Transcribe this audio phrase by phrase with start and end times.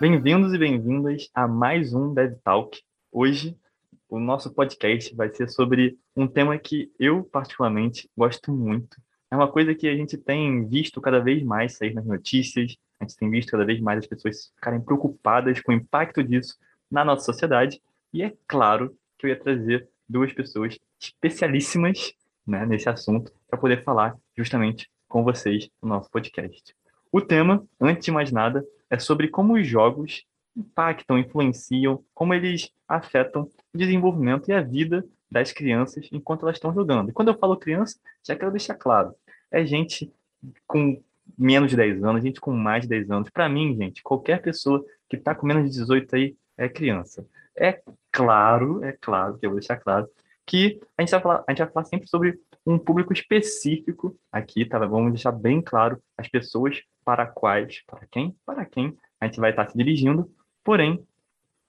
[0.00, 2.80] Bem-vindos e bem-vindas a mais um Dev Talk.
[3.10, 3.58] Hoje,
[4.08, 8.96] o nosso podcast vai ser sobre um tema que eu, particularmente, gosto muito.
[9.28, 13.04] É uma coisa que a gente tem visto cada vez mais sair nas notícias, a
[13.04, 16.54] gente tem visto cada vez mais as pessoas ficarem preocupadas com o impacto disso
[16.88, 22.12] na nossa sociedade, e é claro que eu ia trazer duas pessoas especialíssimas
[22.46, 26.72] né, nesse assunto para poder falar justamente com vocês no nosso podcast.
[27.10, 30.24] O tema, antes de mais nada, é sobre como os jogos
[30.56, 36.72] impactam, influenciam, como eles afetam o desenvolvimento e a vida das crianças enquanto elas estão
[36.72, 37.10] jogando.
[37.10, 39.14] E quando eu falo criança, já quero deixar claro,
[39.50, 40.12] é gente
[40.66, 41.00] com
[41.36, 43.30] menos de 10 anos, gente com mais de 10 anos.
[43.30, 47.26] Para mim, gente, qualquer pessoa que está com menos de 18 aí é criança.
[47.54, 47.80] É
[48.10, 50.08] claro, é claro, que eu vou deixar claro,
[50.46, 54.64] que a gente vai falar, a gente vai falar sempre sobre um público específico aqui,
[54.64, 54.78] tá?
[54.78, 59.48] Vamos deixar bem claro as pessoas para quais, para quem, para quem a gente vai
[59.48, 60.30] estar se dirigindo.
[60.62, 61.02] Porém,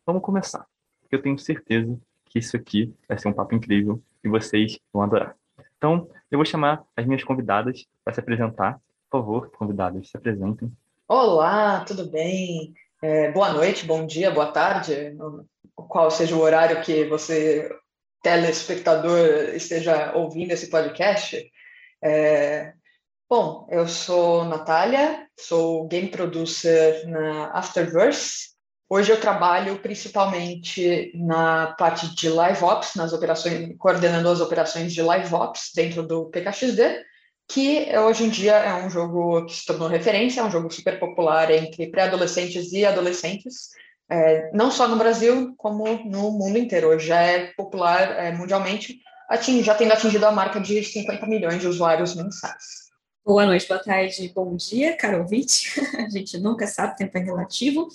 [0.05, 0.65] vamos começar.
[1.09, 5.37] Eu tenho certeza que isso aqui vai ser um papo incrível e vocês vão adorar.
[5.77, 8.81] Então, eu vou chamar as minhas convidadas para se apresentar.
[9.09, 10.69] Por favor, convidadas, se apresentem.
[11.07, 12.73] Olá, tudo bem?
[13.01, 15.15] É, boa noite, bom dia, boa tarde,
[15.73, 17.73] qual seja o horário que você
[18.21, 21.49] telespectador esteja ouvindo esse podcast.
[22.03, 22.73] É...
[23.29, 28.49] Bom, eu sou Natália, sou game producer na Afterverse.
[28.89, 35.03] Hoje eu trabalho principalmente na parte de live ops, nas operações, coordenando as operações de
[35.03, 37.05] live ops dentro do PKXD,
[37.47, 40.99] que hoje em dia é um jogo que se tornou referência, é um jogo super
[40.99, 43.69] popular entre pré-adolescentes e adolescentes
[44.09, 46.87] é, não só no Brasil, como no mundo inteiro.
[46.87, 48.99] Hoje já é popular é, mundialmente,
[49.29, 52.88] ating, já tendo atingido a marca de 50 milhões de usuários mensais.
[53.29, 55.79] Boa noite, boa tarde, bom dia, caro ouvinte.
[56.03, 57.87] A gente nunca sabe, tempo é relativo.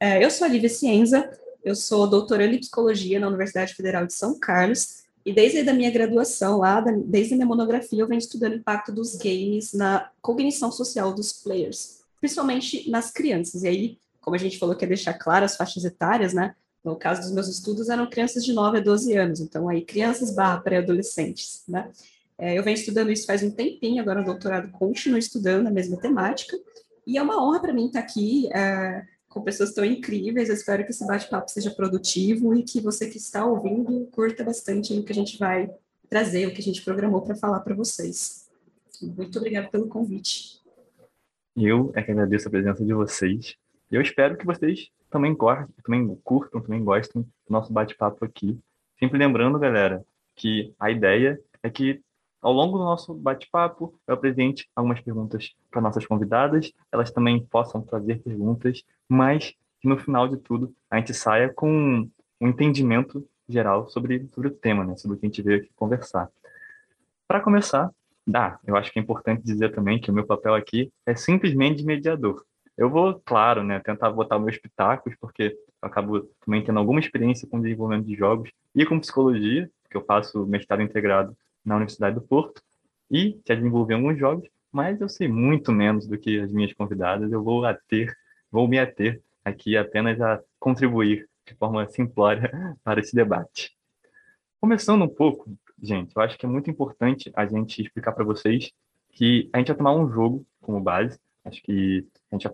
[0.00, 1.30] É, eu sou a Lívia Cienza,
[1.62, 5.92] eu sou doutoranda em psicologia na Universidade Federal de São Carlos, e desde a minha
[5.92, 10.72] graduação lá, desde a minha monografia, eu venho estudando o impacto dos games na cognição
[10.72, 13.62] social dos players, principalmente nas crianças.
[13.62, 16.56] E aí, como a gente falou que é deixar claro as faixas etárias, né?
[16.82, 20.34] No caso dos meus estudos, eram crianças de 9 a 12 anos, então aí crianças
[20.34, 21.88] barra pré-adolescentes, né?
[22.40, 25.98] É, eu venho estudando isso faz um tempinho, agora no doutorado continuo estudando a mesma
[25.98, 26.56] temática,
[27.06, 30.82] e é uma honra para mim estar aqui é, com pessoas tão incríveis, eu espero
[30.84, 35.12] que esse bate-papo seja produtivo e que você que está ouvindo curta bastante o que
[35.12, 35.70] a gente vai
[36.08, 38.48] trazer, o que a gente programou para falar para vocês.
[39.02, 40.60] Muito obrigada pelo convite.
[41.54, 43.54] Eu é que agradeço a presença de vocês.
[43.90, 45.36] Eu espero que vocês também,
[45.84, 48.58] também curtam, também gostem do nosso bate-papo aqui.
[48.98, 52.00] Sempre lembrando, galera, que a ideia é que
[52.40, 57.82] ao longo do nosso bate-papo eu apresente algumas perguntas para nossas convidadas, elas também possam
[57.82, 62.08] trazer perguntas, mas que no final de tudo a gente saia com
[62.40, 64.96] um entendimento geral sobre, sobre o tema, né?
[64.96, 66.28] sobre o que a gente veio aqui conversar.
[67.26, 67.90] Para começar,
[68.34, 71.78] ah, eu acho que é importante dizer também que o meu papel aqui é simplesmente
[71.78, 72.44] de mediador.
[72.76, 77.46] Eu vou, claro, né, tentar botar meus pitacos, porque eu acabo também tendo alguma experiência
[77.48, 82.22] com desenvolvimento de jogos e com psicologia, que eu faço mestrado integrado na Universidade do
[82.22, 82.62] Porto,
[83.10, 87.32] e já desenvolvi alguns jogos, mas eu sei muito menos do que as minhas convidadas.
[87.32, 88.14] Eu vou ater,
[88.50, 92.50] vou me ater aqui apenas a contribuir de forma simplória
[92.84, 93.76] para esse debate.
[94.60, 98.70] Começando um pouco, gente, eu acho que é muito importante a gente explicar para vocês
[99.10, 101.18] que a gente vai tomar um jogo como base.
[101.44, 102.48] Acho que a gente,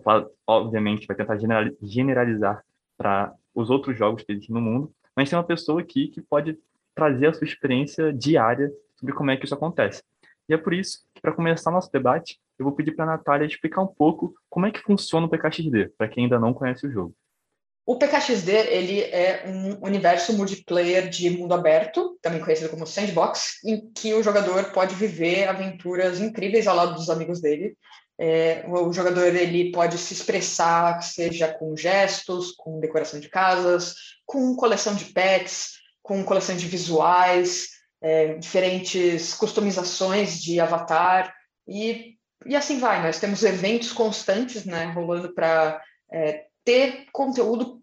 [0.47, 1.37] obviamente, vai tentar
[1.81, 2.63] generalizar
[2.97, 6.57] para os outros jogos que existem no mundo, mas tem uma pessoa aqui que pode
[6.95, 10.01] trazer a sua experiência diária sobre como é que isso acontece.
[10.49, 13.45] E é por isso que, para começar nosso debate, eu vou pedir para a Natália
[13.45, 16.91] explicar um pouco como é que funciona o PKXD, para quem ainda não conhece o
[16.91, 17.13] jogo.
[17.85, 23.89] O PKXD ele é um universo multiplayer de mundo aberto, também conhecido como sandbox, em
[23.91, 27.77] que o jogador pode viver aventuras incríveis ao lado dos amigos dele,
[28.19, 33.93] é, o jogador ele pode se expressar, seja com gestos, com decoração de casas,
[34.25, 41.33] com coleção de pets, com coleção de visuais, é, diferentes customizações de avatar
[41.67, 42.15] e,
[42.45, 43.01] e assim vai.
[43.01, 47.81] Nós temos eventos constantes né, rolando para é, ter conteúdo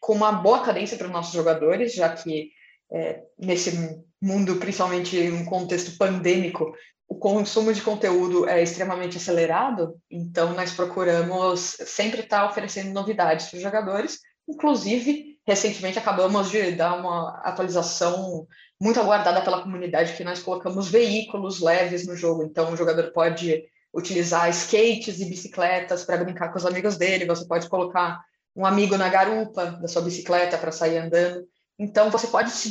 [0.00, 2.50] com uma boa cadência para os nossos jogadores, já que
[2.92, 6.74] é, nesse mundo, principalmente em um contexto pandêmico,
[7.08, 13.56] o consumo de conteúdo é extremamente acelerado, então nós procuramos sempre estar oferecendo novidades para
[13.56, 14.18] os jogadores.
[14.48, 18.46] Inclusive, recentemente acabamos de dar uma atualização
[18.80, 22.42] muito aguardada pela comunidade que nós colocamos veículos leves no jogo.
[22.42, 27.26] Então, o jogador pode utilizar skates e bicicletas para brincar com os amigos dele.
[27.26, 28.20] Você pode colocar
[28.56, 31.46] um amigo na garupa da sua bicicleta para sair andando.
[31.78, 32.70] Então, você pode se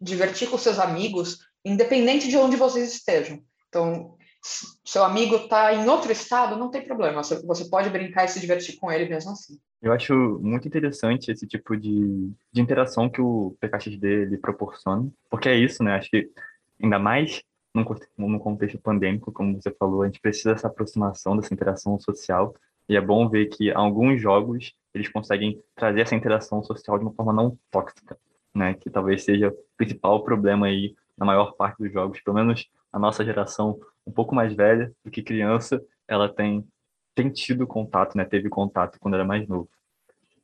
[0.00, 3.40] divertir com seus amigos, independente de onde vocês estejam.
[3.68, 4.16] Então,
[4.84, 7.22] seu amigo está em outro estado, não tem problema.
[7.22, 9.58] Você pode brincar e se divertir com ele mesmo assim.
[9.84, 15.46] Eu acho muito interessante esse tipo de, de interação que o PKXD ele proporciona, porque
[15.46, 15.96] é isso, né?
[15.96, 16.30] Acho que
[16.82, 17.42] ainda mais
[17.74, 17.84] num,
[18.16, 22.54] num contexto pandêmico, como você falou, a gente precisa dessa aproximação, dessa interação social,
[22.88, 27.12] e é bom ver que alguns jogos eles conseguem trazer essa interação social de uma
[27.12, 28.16] forma não tóxica,
[28.54, 28.72] né?
[28.72, 32.98] Que talvez seja o principal problema aí na maior parte dos jogos, pelo menos a
[32.98, 35.78] nossa geração um pouco mais velha do que criança,
[36.08, 36.66] ela tem,
[37.14, 38.24] tem tido contato, né?
[38.24, 39.68] Teve contato quando era mais novo.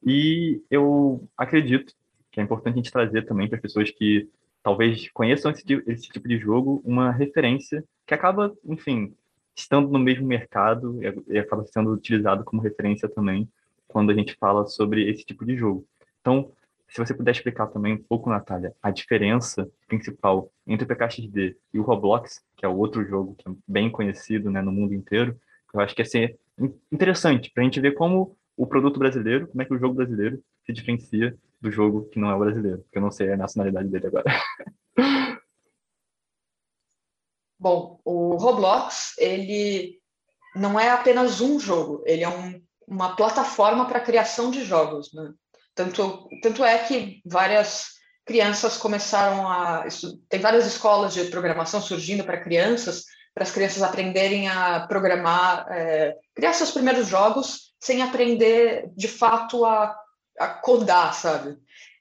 [0.05, 1.95] E eu acredito
[2.31, 4.29] que é importante a gente trazer também para as pessoas que
[4.63, 9.15] talvez conheçam esse, esse tipo de jogo uma referência que acaba, enfim,
[9.55, 13.49] estando no mesmo mercado e acaba sendo utilizado como referência também
[13.89, 15.85] quando a gente fala sobre esse tipo de jogo.
[16.21, 16.53] Então,
[16.89, 21.79] se você puder explicar também um pouco, Natália, a diferença principal entre o PKXD e
[21.79, 25.39] o Roblox, que é o outro jogo que é bem conhecido né, no mundo inteiro,
[25.73, 26.39] eu acho que ia ser
[26.93, 30.43] interessante para a gente ver como o produto brasileiro, como é que o jogo brasileiro
[30.67, 33.89] se diferencia do jogo que não é o brasileiro, porque eu não sei a nacionalidade
[33.89, 34.25] dele agora.
[37.59, 39.99] Bom, o Roblox, ele
[40.57, 45.33] não é apenas um jogo, ele é um, uma plataforma para criação de jogos, né?
[45.75, 49.87] Tanto, tanto é que várias crianças começaram a.
[50.29, 53.05] Tem várias escolas de programação surgindo para crianças,
[53.41, 59.65] para as crianças aprenderem a programar, é, criar seus primeiros jogos sem aprender de fato
[59.65, 59.97] a,
[60.39, 61.57] a codar, sabe?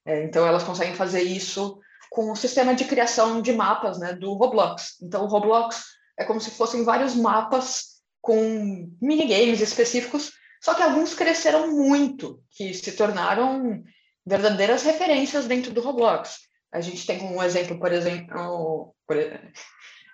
[0.05, 4.33] É, então elas conseguem fazer isso com o sistema de criação de mapas né, do
[4.33, 4.97] Roblox.
[5.01, 5.85] Então o Roblox
[6.19, 12.73] é como se fossem vários mapas com minigames específicos só que alguns cresceram muito, que
[12.73, 13.81] se tornaram
[14.25, 16.37] verdadeiras referências dentro do Roblox.
[16.69, 18.93] A gente tem como exemplo, por exemplo,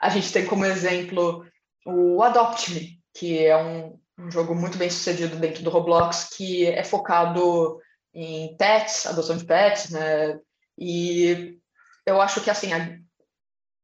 [0.05, 1.45] a gente tem como exemplo
[1.85, 6.67] o Adopt Me, que é um, um jogo muito bem sucedido dentro do Roblox, que
[6.67, 7.79] é focado
[8.13, 10.39] em pets, adoção de pets, né?
[10.77, 11.57] E
[12.05, 12.97] eu acho que assim, a,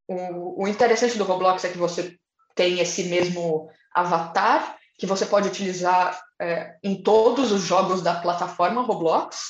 [0.07, 2.15] o, o interessante do Roblox é que você
[2.56, 8.83] tem esse mesmo avatar que você pode utilizar é, em todos os jogos da plataforma
[8.83, 9.50] Roblox.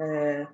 [0.00, 0.48] É,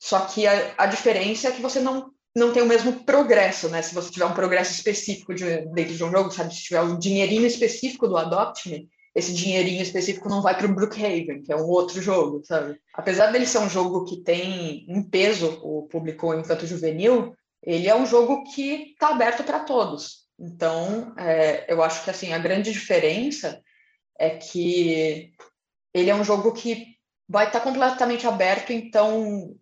[0.00, 3.80] só que a, a, diferença é que você não, não tem o mesmo progresso, né?
[3.80, 6.54] Se você tiver um progresso específico de, dentro de um jogo, sabe?
[6.54, 10.74] Se tiver um dinheirinho específico do Adopt Me, esse dinheirinho específico não vai para o
[10.74, 12.78] Brookhaven, que é um outro jogo, sabe?
[12.92, 18.04] Apesar dele ser um jogo que tem um peso, o público infanto-juvenil, ele é um
[18.04, 20.26] jogo que está aberto para todos.
[20.38, 23.62] Então, é, eu acho que assim a grande diferença
[24.18, 25.32] é que
[25.94, 26.96] ele é um jogo que
[27.26, 29.56] vai estar completamente aberto, então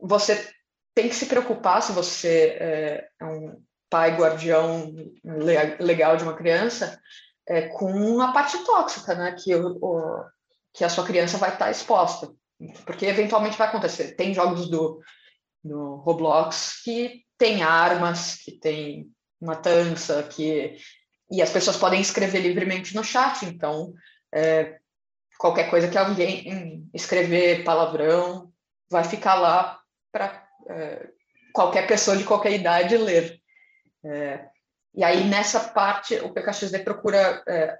[0.00, 0.48] você
[0.94, 3.60] tem que se preocupar se você é, é um
[3.90, 4.92] pai guardião
[5.78, 7.00] legal de uma criança
[7.48, 9.36] é, com a parte tóxica, né?
[9.38, 10.24] Que, o, o,
[10.72, 12.32] que a sua criança vai estar exposta.
[12.86, 14.14] Porque eventualmente vai acontecer.
[14.14, 15.00] Tem jogos do,
[15.66, 19.10] Roblox que tem armas, que tem
[19.40, 20.76] matança, que
[21.30, 23.92] e as pessoas podem escrever livremente no chat, então
[24.32, 24.78] é,
[25.38, 28.52] qualquer coisa que alguém escrever palavrão
[28.90, 29.80] vai ficar lá
[30.12, 31.08] para é,
[31.52, 33.40] qualquer pessoa de qualquer idade ler.
[34.04, 34.46] É,
[34.94, 37.78] e aí nessa parte o PKXD procura é,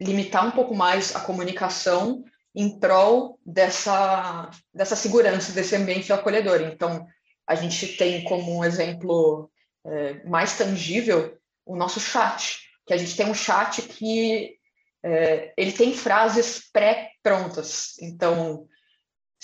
[0.00, 2.24] limitar um pouco mais a comunicação
[2.54, 6.62] em prol dessa, dessa segurança, desse ambiente acolhedor.
[6.62, 7.06] Então,
[7.46, 9.50] a gente tem como um exemplo
[9.84, 14.56] é, mais tangível o nosso chat que a gente tem um chat que
[15.02, 17.98] é, ele tem frases pré-prontas.
[18.00, 18.66] Então,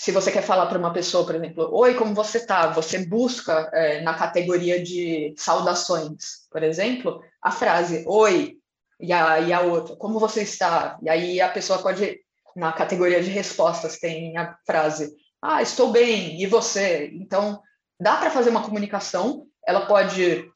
[0.03, 2.67] se você quer falar para uma pessoa, por exemplo, oi, como você está?
[2.71, 8.57] Você busca é, na categoria de saudações, por exemplo, a frase oi
[8.99, 10.99] e a, e a outra, como você está?
[11.01, 12.19] E aí a pessoa pode,
[12.53, 17.09] na categoria de respostas, tem a frase, ah, estou bem, e você?
[17.13, 17.61] Então,
[17.97, 20.51] dá para fazer uma comunicação, ela pode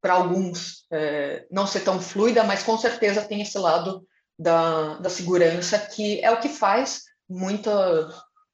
[0.00, 4.02] para alguns é, não ser tão fluida, mas com certeza tem esse lado
[4.38, 8.08] da, da segurança, que é o que faz muita,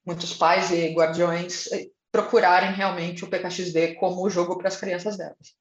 [0.09, 5.55] muitos pais e guardiões é, procurarem realmente o PKXD como jogo para as crianças delas.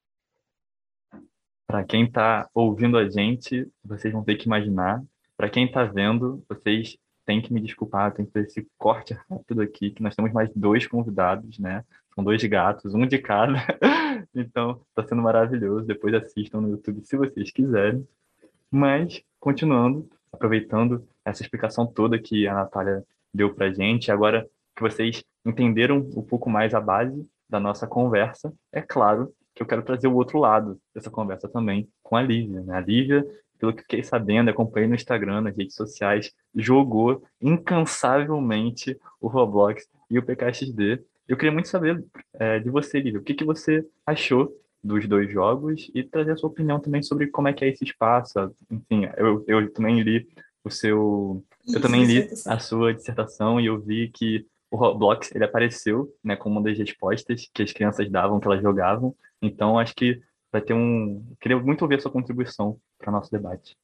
[1.67, 5.03] Para quem está ouvindo a gente, vocês vão ter que imaginar.
[5.35, 9.61] Para quem está vendo, vocês têm que me desculpar, tem que fazer esse corte rápido
[9.61, 11.83] aqui, que nós temos mais dois convidados, né?
[12.15, 13.59] São dois gatos, um de cada.
[14.33, 15.85] então, está sendo maravilhoso.
[15.85, 18.07] Depois assistam no YouTube se vocês quiserem.
[18.71, 24.11] Mas, continuando, aproveitando essa explicação toda que a Natália deu para gente.
[24.11, 29.63] Agora que vocês entenderam um pouco mais a base da nossa conversa, é claro que
[29.63, 32.61] eu quero trazer o outro lado dessa conversa também com a Lívia.
[32.61, 32.75] Né?
[32.75, 33.25] A Lívia,
[33.57, 40.19] pelo que fiquei sabendo, acompanhei no Instagram, nas redes sociais, jogou incansavelmente o Roblox e
[40.19, 41.03] o PKXD.
[41.27, 42.03] Eu queria muito saber
[42.33, 44.53] é, de você, Lívia, o que, que você achou
[44.83, 47.83] dos dois jogos e trazer a sua opinião também sobre como é que é esse
[47.83, 48.39] espaço.
[48.69, 50.27] Enfim, eu, eu também li
[50.67, 51.43] o seu...
[51.65, 56.13] Isso, eu também li a sua dissertação e eu vi que o Roblox ele apareceu
[56.23, 59.15] né, como uma das respostas que as crianças davam, que elas jogavam.
[59.41, 60.21] Então, acho que
[60.51, 61.23] vai ter um.
[61.39, 63.77] Queria muito ouvir a sua contribuição para o nosso debate.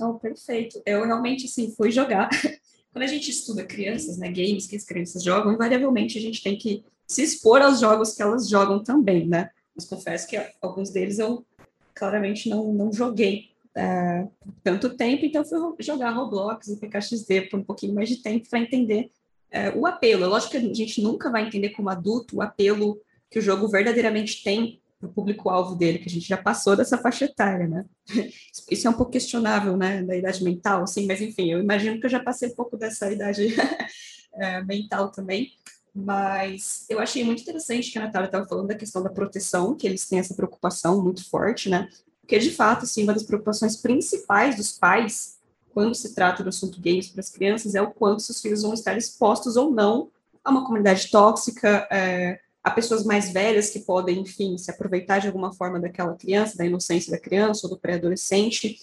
[0.00, 0.82] Oh, perfeito.
[0.86, 2.28] Eu realmente, assim, fui jogar.
[2.92, 6.58] Quando a gente estuda crianças, né, games que as crianças jogam, invariavelmente a gente tem
[6.58, 9.50] que se expor aos jogos que elas jogam também, né?
[9.74, 11.46] Mas confesso que alguns deles eu
[11.94, 14.30] claramente não, não joguei uh,
[14.62, 18.60] tanto tempo, então fui jogar Roblox e PKXD por um pouquinho mais de tempo para
[18.60, 19.10] entender
[19.52, 20.28] uh, o apelo.
[20.28, 23.00] Lógico que a gente nunca vai entender como adulto o apelo
[23.30, 26.96] que o jogo verdadeiramente tem para o público-alvo dele, que a gente já passou dessa
[26.96, 27.84] faixa etária, né?
[28.70, 32.06] Isso é um pouco questionável, né, da idade mental, sim, mas enfim, eu imagino que
[32.06, 35.50] eu já passei um pouco dessa idade uh, mental também,
[35.92, 39.86] mas eu achei muito interessante que a Natália estava falando da questão da proteção, que
[39.86, 41.88] eles têm essa preocupação muito forte, né?
[42.22, 45.38] Porque, de fato, assim, uma das preocupações principais dos pais,
[45.74, 48.72] quando se trata do assunto games para as crianças, é o quanto seus filhos vão
[48.72, 50.10] estar expostos ou não
[50.44, 55.26] a uma comunidade tóxica, é, a pessoas mais velhas que podem, enfim, se aproveitar de
[55.26, 58.78] alguma forma daquela criança, da inocência da criança ou do pré-adolescente.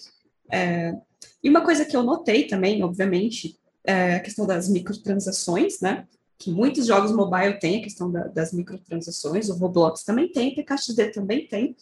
[0.50, 0.94] É,
[1.42, 6.06] e uma coisa que eu notei também, obviamente, é a questão das microtransações, né?
[6.38, 10.54] Que muitos jogos mobile têm a questão da, das microtransações, o Roblox também tem, o
[10.56, 11.76] PKXD também tem.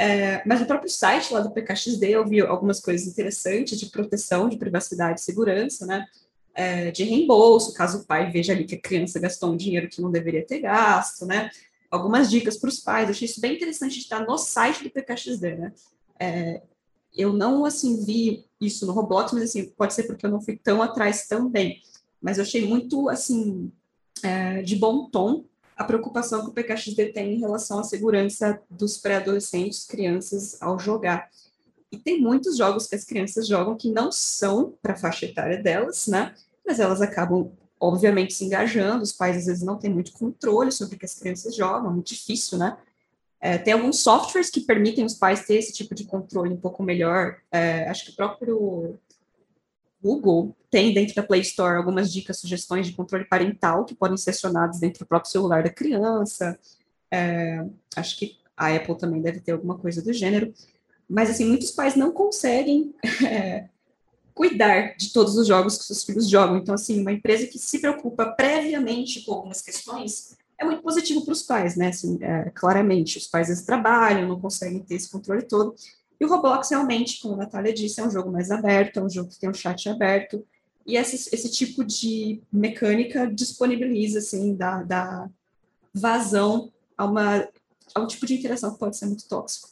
[0.00, 4.48] É, mas no próprio site lá do PKXD eu vi algumas coisas interessantes de proteção,
[4.48, 6.06] de privacidade e segurança, né?
[6.54, 10.00] É, de reembolso, caso o pai veja ali que a criança gastou um dinheiro que
[10.00, 11.50] não deveria ter gasto, né?
[11.90, 13.08] Algumas dicas para os pais.
[13.08, 15.72] Eu achei isso bem interessante de estar no site do PKXD, né?
[16.20, 16.62] É,
[17.16, 20.56] eu não, assim, vi isso no Roblox, mas, assim, pode ser porque eu não fui
[20.56, 21.80] tão atrás também.
[22.20, 23.72] Mas eu achei muito, assim,
[24.22, 25.44] é, de bom tom
[25.78, 31.30] a preocupação que o PKXD tem em relação à segurança dos pré-adolescentes, crianças, ao jogar.
[31.92, 35.62] E tem muitos jogos que as crianças jogam que não são para a faixa etária
[35.62, 36.34] delas, né?
[36.66, 39.04] Mas elas acabam, obviamente, se engajando.
[39.04, 41.94] Os pais, às vezes, não têm muito controle sobre o que as crianças jogam, é
[41.94, 42.76] muito difícil, né?
[43.40, 46.82] É, tem alguns softwares que permitem os pais ter esse tipo de controle um pouco
[46.82, 47.36] melhor.
[47.52, 48.98] É, acho que o próprio
[50.08, 54.30] Google tem dentro da Play Store algumas dicas, sugestões de controle parental que podem ser
[54.30, 56.58] acionados dentro do próprio celular da criança.
[57.10, 57.62] É,
[57.94, 60.52] acho que a Apple também deve ter alguma coisa do gênero.
[61.08, 62.94] Mas, assim, muitos pais não conseguem
[63.26, 63.68] é,
[64.34, 66.56] cuidar de todos os jogos que seus filhos jogam.
[66.56, 71.32] Então, assim, uma empresa que se preocupa previamente com algumas questões é muito positivo para
[71.32, 71.88] os pais, né?
[71.88, 75.74] Assim, é, claramente, os pais trabalham, não conseguem ter esse controle todo.
[76.20, 79.10] E o Roblox, realmente, como a Natália disse, é um jogo mais aberto, é um
[79.10, 80.44] jogo que tem um chat aberto,
[80.88, 85.28] e esse, esse tipo de mecânica disponibiliza, assim, da, da
[85.92, 87.46] vazão a, uma,
[87.94, 89.68] a um tipo de interação que pode ser muito tóxico.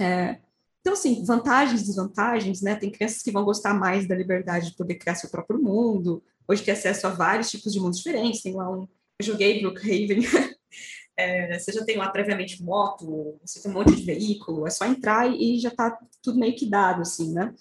[0.00, 0.38] É,
[0.80, 2.74] então, assim, vantagens e desvantagens, né?
[2.76, 6.62] Tem crianças que vão gostar mais da liberdade de poder criar seu próprio mundo, hoje
[6.62, 8.88] tem acesso a vários tipos de mundos diferentes, tem lá um...
[9.20, 10.20] Eu joguei Brookhaven,
[11.18, 14.86] é, você já tem lá previamente moto, você tem um monte de veículo, é só
[14.86, 17.52] entrar e já está tudo meio que dado, assim, né?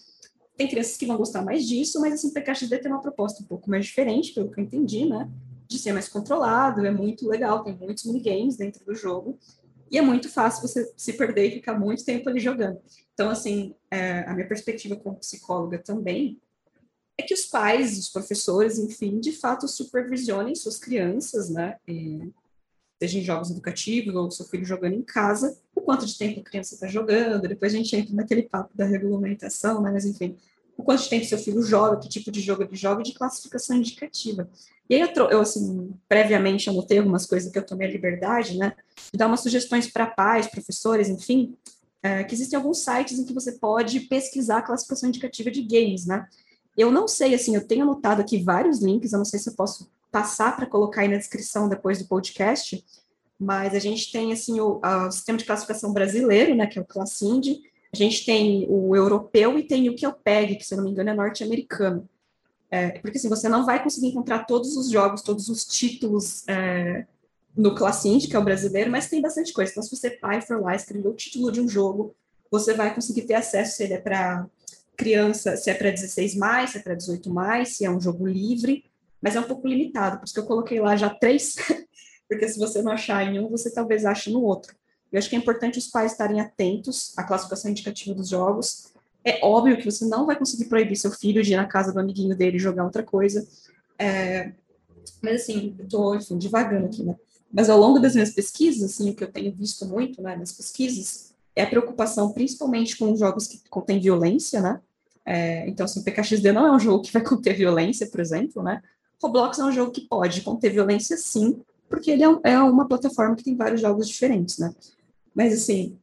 [0.55, 3.47] Tem crianças que vão gostar mais disso, mas assim, o PKXD tem uma proposta um
[3.47, 5.27] pouco mais diferente, pelo que eu entendi, né?
[5.67, 9.39] De ser mais controlado, é muito legal, tem muitos minigames dentro do jogo,
[9.89, 12.79] e é muito fácil você se perder e ficar muito tempo ali jogando.
[13.15, 16.39] Então, assim, é, a minha perspectiva como psicóloga também
[17.17, 21.77] é que os pais, os professores, enfim, de fato supervisionem suas crianças, né?
[21.87, 22.31] E
[22.99, 26.43] seja em jogos educativos ou seu filho jogando em casa, o quanto de tempo a
[26.43, 29.91] criança está jogando, depois a gente entra naquele papo da regulamentação, né?
[29.91, 30.35] mas enfim,
[30.75, 33.77] o quanto de tempo seu filho joga, que tipo de jogo ele joga de classificação
[33.77, 34.49] indicativa.
[34.89, 38.73] E aí eu, eu assim, previamente anotei algumas coisas que eu tomei a liberdade, né,
[39.11, 41.55] de dar umas sugestões para pais, professores, enfim,
[42.01, 46.05] é, que existem alguns sites em que você pode pesquisar a classificação indicativa de games,
[46.05, 46.27] né.
[46.75, 49.55] Eu não sei, assim, eu tenho anotado aqui vários links, eu não sei se eu
[49.55, 52.83] posso passar para colocar aí na descrição depois do podcast,
[53.39, 56.85] mas a gente tem assim o, o, sistema de classificação brasileiro, né, que é o
[56.85, 57.57] Classind,
[57.93, 60.77] a gente tem o europeu e tem o que é o PEG, que se eu
[60.77, 62.07] não me engano é norte-americano.
[62.69, 67.05] É, porque assim, você não vai conseguir encontrar todos os jogos, todos os títulos é,
[67.55, 69.71] no Classind, que é o brasileiro, mas tem bastante coisa.
[69.71, 72.13] Então, se você pai for lá escrever o título de um jogo,
[72.51, 74.45] você vai conseguir ter acesso, se ele é para
[74.97, 78.27] criança, se é para 16 mais, se é para 18 mais, se é um jogo
[78.27, 78.83] livre,
[79.21, 81.55] mas é um pouco limitado, por isso que eu coloquei lá já três,
[82.27, 84.75] porque se você não achar em um, você talvez ache no outro.
[85.11, 88.93] Eu acho que é importante os pais estarem atentos à classificação indicativa dos jogos.
[89.23, 91.99] É óbvio que você não vai conseguir proibir seu filho de ir na casa do
[91.99, 93.47] amiguinho dele jogar outra coisa.
[93.97, 94.51] É,
[95.21, 97.15] mas assim, eu tô, enfim, devagando aqui, né?
[97.51, 100.51] Mas ao longo das minhas pesquisas, assim, o que eu tenho visto muito, né, nas
[100.51, 104.81] pesquisas, é a preocupação principalmente com jogos que contêm violência, né?
[105.25, 108.81] É, então, assim, PKXD não é um jogo que vai conter violência, por exemplo, né?
[109.21, 111.59] Roblox é um jogo que pode conter violência, sim,
[111.89, 114.73] porque ele é, é uma plataforma que tem vários jogos diferentes, né?
[115.33, 115.97] Mas, assim,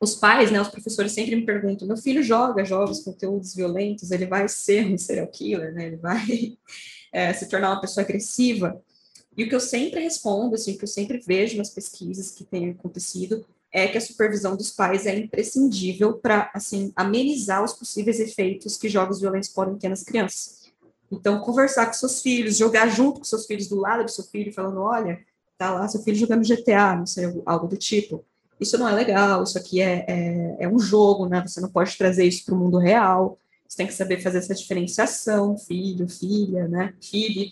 [0.00, 4.26] os pais, né, os professores sempre me perguntam, meu filho joga jogos, conteúdos violentos, ele
[4.26, 5.86] vai ser um serial killer, né?
[5.86, 6.56] Ele vai
[7.12, 8.80] é, se tornar uma pessoa agressiva?
[9.36, 12.44] E o que eu sempre respondo, assim, o que eu sempre vejo nas pesquisas que
[12.44, 18.20] têm acontecido, é que a supervisão dos pais é imprescindível para, assim, amenizar os possíveis
[18.20, 20.63] efeitos que jogos violentos podem ter nas crianças.
[21.14, 24.52] Então, conversar com seus filhos, jogar junto com seus filhos, do lado do seu filho,
[24.52, 25.18] falando, olha,
[25.56, 28.24] tá lá seu filho jogando GTA, não sei, algo do tipo.
[28.60, 31.42] Isso não é legal, isso aqui é, é, é um jogo, né?
[31.46, 33.38] Você não pode trazer isso para o mundo real.
[33.66, 36.94] Você tem que saber fazer essa diferenciação, filho, filha, né?
[37.00, 37.50] Filho.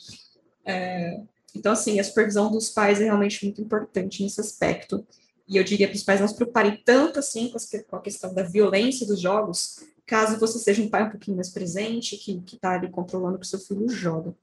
[0.65, 1.21] É,
[1.55, 5.05] então, assim, a supervisão dos pais é realmente muito importante nesse aspecto.
[5.49, 7.53] E eu diria para os pais não se preocuparem tanto assim
[7.89, 9.81] com a questão da violência dos jogos,
[10.13, 13.59] caso você seja um pai um pouquinho mais presente, que está ali controlando que seu
[13.59, 14.35] filho joga.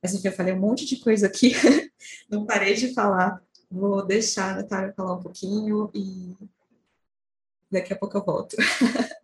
[0.00, 1.54] Mas enfim, eu falei um monte de coisa aqui,
[2.30, 3.42] não parei de falar.
[3.68, 6.36] Vou deixar a Natália falar um pouquinho e
[7.68, 8.56] daqui a pouco eu volto.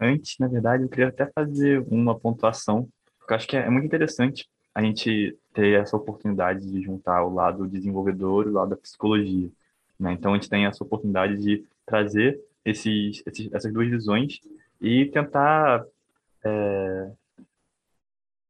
[0.00, 2.88] Antes, na verdade, eu queria até fazer uma pontuação,
[3.20, 7.32] porque eu acho que é muito interessante a gente ter essa oportunidade de juntar o
[7.32, 9.48] lado desenvolvedor e o lado da psicologia.
[9.96, 10.12] Né?
[10.14, 14.40] Então, a gente tem essa oportunidade de trazer esses, esses essas duas visões
[14.80, 15.84] e tentar
[16.44, 17.12] é,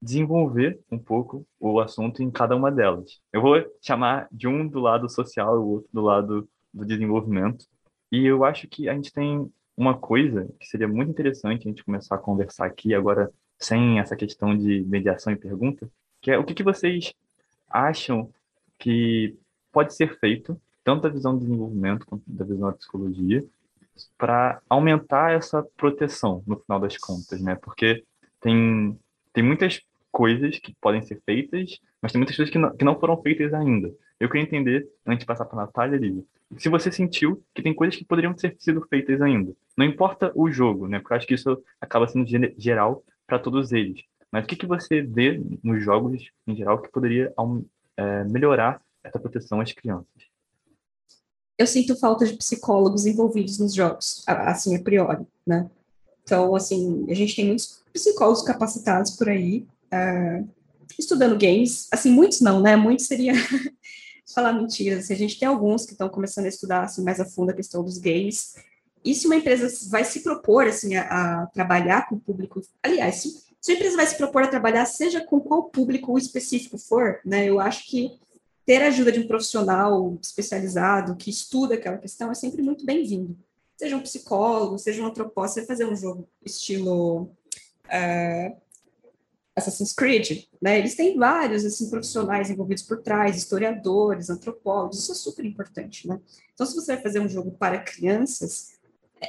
[0.00, 3.20] desenvolver um pouco o assunto em cada uma delas.
[3.32, 7.66] Eu vou chamar de um do lado social e o outro do lado do desenvolvimento.
[8.10, 11.84] E eu acho que a gente tem uma coisa que seria muito interessante a gente
[11.84, 16.44] começar a conversar aqui agora sem essa questão de mediação e pergunta, que é o
[16.44, 17.12] que, que vocês
[17.68, 18.30] acham
[18.78, 19.36] que
[19.70, 23.44] pode ser feito, tanto da visão do desenvolvimento quanto da visão da psicologia,
[24.16, 27.56] para aumentar essa proteção no final das contas, né?
[27.56, 28.04] Porque
[28.40, 28.98] tem,
[29.32, 32.98] tem muitas coisas que podem ser feitas, mas tem muitas coisas que não, que não
[32.98, 33.92] foram feitas ainda.
[34.18, 36.24] Eu queria entender, antes de passar para a Natália, Lívia,
[36.58, 39.52] se você sentiu que tem coisas que poderiam ter sido feitas ainda.
[39.76, 40.98] Não importa o jogo, né?
[40.98, 42.26] Porque eu acho que isso acaba sendo
[42.58, 44.02] geral para todos eles.
[44.30, 47.32] Mas o que, que você vê nos jogos, em geral, que poderia
[47.96, 50.29] é, melhorar essa proteção às crianças?
[51.60, 55.68] Eu sinto falta de psicólogos envolvidos nos jogos, assim, a priori, né?
[56.22, 60.48] Então, assim, a gente tem muitos psicólogos capacitados por aí, uh,
[60.98, 61.86] estudando games.
[61.92, 62.76] Assim, muitos não, né?
[62.76, 63.34] Muitos seria
[64.34, 65.00] falar mentiras.
[65.04, 67.54] Assim, a gente tem alguns que estão começando a estudar assim, mais a fundo a
[67.54, 68.54] questão dos games.
[69.04, 73.16] E se uma empresa vai se propor assim, a, a trabalhar com o público, aliás,
[73.16, 77.20] se, se a empresa vai se propor a trabalhar, seja com qual público específico for,
[77.22, 78.18] né, eu acho que
[78.70, 83.36] ter a ajuda de um profissional especializado que estuda aquela questão é sempre muito bem-vindo.
[83.76, 87.22] Seja um psicólogo, seja um antropólogo, você fazer um jogo estilo
[87.86, 88.56] uh,
[89.56, 90.78] Assassin's Creed, né?
[90.78, 96.20] Eles têm vários assim profissionais envolvidos por trás, historiadores, antropólogos, isso é super importante, né?
[96.54, 98.74] Então, se você vai fazer um jogo para crianças,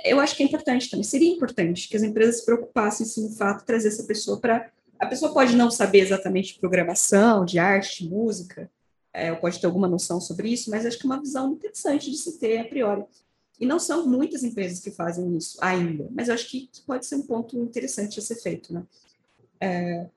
[0.05, 3.35] eu acho que é importante também, seria importante que as empresas se preocupassem, sim, no
[3.35, 4.69] fato de trazer essa pessoa para.
[4.99, 8.69] A pessoa pode não saber exatamente de programação, de arte, de música,
[9.13, 12.09] é, ou pode ter alguma noção sobre isso, mas acho que é uma visão interessante
[12.09, 13.03] de se ter a priori.
[13.59, 17.05] E não são muitas empresas que fazem isso ainda, mas eu acho que, que pode
[17.05, 18.83] ser um ponto interessante a ser feito, né?
[19.59, 20.07] É,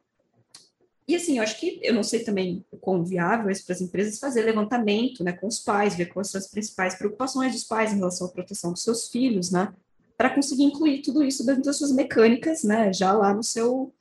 [1.07, 3.81] e assim, eu acho que eu não sei também o quão viável é para as
[3.83, 7.93] empresas fazer levantamento né, com os pais, ver quais são as principais preocupações dos pais
[7.93, 9.73] em relação à proteção dos seus filhos, né?
[10.17, 12.91] Para conseguir incluir tudo isso dentro das suas mecânicas, né?
[12.91, 13.93] Já lá no seu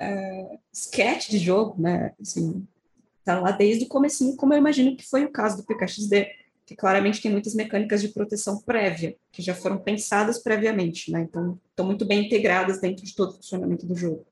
[0.00, 2.12] uh, sketch de jogo, né?
[2.20, 2.66] Assim,
[3.24, 6.26] tá lá desde o comecinho, como eu imagino que foi o caso do PKXD,
[6.66, 11.22] que claramente tem muitas mecânicas de proteção prévia, que já foram pensadas previamente, né?
[11.22, 14.24] Então, estão muito bem integradas dentro de todo o funcionamento do jogo.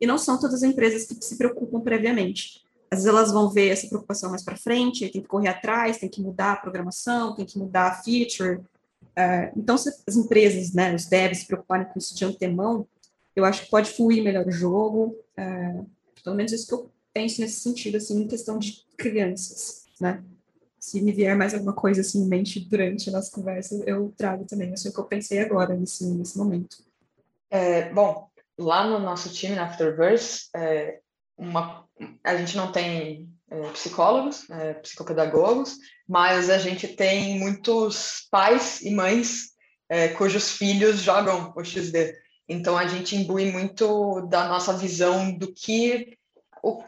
[0.00, 2.62] E não são todas as empresas que se preocupam previamente.
[2.90, 6.08] Às vezes elas vão ver essa preocupação mais para frente, tem que correr atrás, tem
[6.08, 8.58] que mudar a programação, tem que mudar a feature.
[8.58, 12.86] Uh, então, se as empresas, né, os devs se preocuparem com isso de antemão,
[13.34, 15.16] eu acho que pode fluir melhor o jogo.
[15.36, 15.86] Uh,
[16.22, 20.22] pelo menos isso que eu penso nesse sentido, assim, em questão de crianças, né?
[20.78, 24.44] Se me vier mais alguma coisa assim em mente durante a nossa conversa, eu trago
[24.44, 24.68] também.
[24.68, 26.76] Eu sei o que eu pensei agora nesse, nesse momento.
[27.48, 31.00] É, bom, lá no nosso time, na Afterverse, é,
[31.38, 31.88] uma,
[32.22, 38.90] a gente não tem é, psicólogos, é, psicopedagogos, mas a gente tem muitos pais e
[38.90, 39.54] mães
[39.88, 42.14] é, cujos filhos jogam o XD.
[42.48, 46.18] Então a gente imbui muito da nossa visão do que
[46.62, 46.82] o,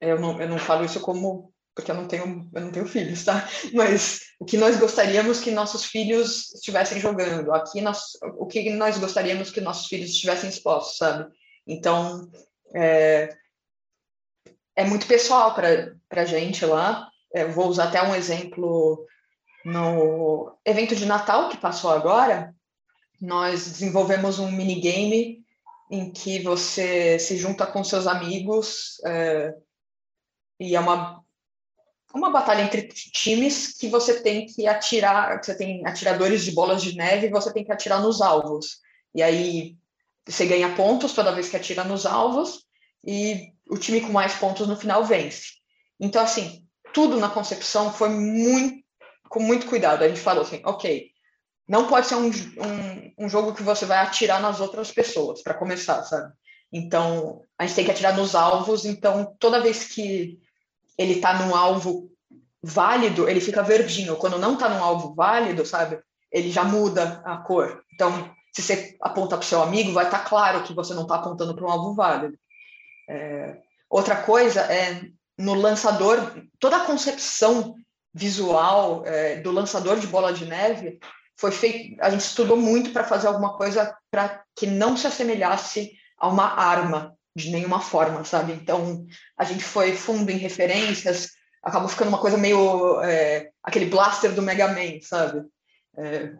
[0.00, 3.24] eu não, eu não falo isso como porque eu não tenho eu não tenho filhos,
[3.24, 3.48] tá?
[3.72, 8.98] Mas o que nós gostaríamos que nossos filhos estivessem jogando, aqui nós, o que nós
[8.98, 11.30] gostaríamos que nossos filhos estivessem expostos, sabe?
[11.66, 12.28] Então
[12.74, 13.28] é,
[14.74, 17.08] é muito pessoal para a gente lá.
[17.32, 19.06] É, vou usar até um exemplo
[19.64, 22.54] no evento de Natal que passou agora.
[23.20, 25.44] Nós desenvolvemos um minigame
[25.90, 29.54] em que você se junta com seus amigos é,
[30.58, 31.22] e é uma
[32.14, 36.96] uma batalha entre times que você tem que atirar, você tem atiradores de bolas de
[36.96, 38.78] neve e você tem que atirar nos alvos.
[39.14, 39.76] E aí
[40.26, 42.64] você ganha pontos toda vez que atira nos alvos
[43.06, 45.52] e o time com mais pontos no final vence.
[46.00, 48.82] Então, assim, tudo na concepção foi muito,
[49.28, 50.02] com muito cuidado.
[50.02, 51.10] A gente falou assim, ok,
[51.68, 55.54] não pode ser um, um, um jogo que você vai atirar nas outras pessoas, para
[55.54, 56.32] começar, sabe?
[56.72, 60.38] Então, a gente tem que atirar nos alvos, então toda vez que
[60.98, 62.10] ele está num alvo
[62.62, 64.16] válido, ele fica verdinho.
[64.16, 66.00] Quando não está num alvo válido, sabe?
[66.30, 67.82] Ele já muda a cor.
[67.94, 71.02] Então, se você aponta para o seu amigo, vai estar tá claro que você não
[71.02, 72.36] está apontando para um alvo válido.
[73.08, 73.56] É,
[73.88, 75.02] outra coisa é
[75.38, 76.18] no lançador,
[76.58, 77.76] toda a concepção
[78.12, 80.98] visual é, do lançador de bola de neve
[81.36, 81.96] foi feito.
[82.02, 86.44] A gente estudou muito para fazer alguma coisa para que não se assemelhasse a uma
[86.44, 88.52] arma de nenhuma forma, sabe?
[88.52, 91.30] Então a gente foi fundo em referências,
[91.62, 95.42] acabou ficando uma coisa meio é, aquele blaster do Mega Man, sabe?
[95.96, 96.32] É,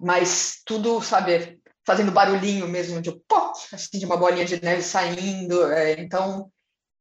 [0.00, 5.70] mas tudo, sabe, fazendo barulhinho mesmo de pop, assim, de uma bolinha de neve saindo.
[5.72, 6.50] É, então,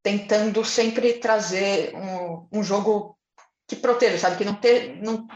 [0.03, 3.17] tentando sempre trazer um, um jogo
[3.67, 4.37] que proteja, sabe?
[4.37, 4.97] Que não ter.
[5.01, 5.27] Não,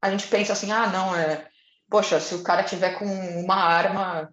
[0.00, 1.48] a gente pensa assim, ah, não, é.
[1.88, 4.30] Poxa, se o cara tiver com uma arma,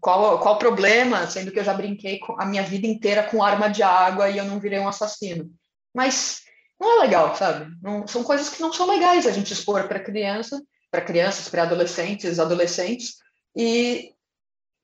[0.00, 1.26] qual, qual o problema?
[1.26, 4.44] Sendo que eu já brinquei a minha vida inteira com arma de água e eu
[4.44, 5.50] não virei um assassino.
[5.94, 6.42] Mas
[6.78, 7.74] não é legal, sabe?
[7.82, 11.62] Não, são coisas que não são legais a gente expor para criança, para crianças, para
[11.62, 13.16] adolescentes, adolescentes,
[13.56, 14.12] e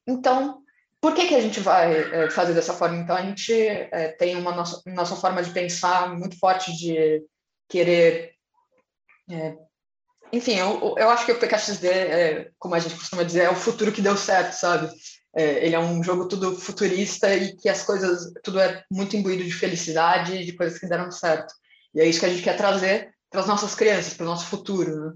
[0.07, 0.62] então,
[1.01, 2.96] por que, que a gente vai é, fazer dessa forma?
[2.96, 7.22] Então, a gente é, tem uma nossa, nossa forma de pensar muito forte de
[7.68, 8.35] querer.
[9.31, 9.57] É,
[10.33, 13.55] enfim, eu, eu acho que o PKXD, é, como a gente costuma dizer, é o
[13.55, 14.90] futuro que deu certo, sabe?
[15.35, 19.45] É, ele é um jogo tudo futurista e que as coisas, tudo é muito imbuído
[19.45, 21.53] de felicidade, de coisas que deram certo.
[21.95, 24.47] E é isso que a gente quer trazer para as nossas crianças, para o nosso
[24.47, 24.95] futuro.
[24.95, 25.12] Né?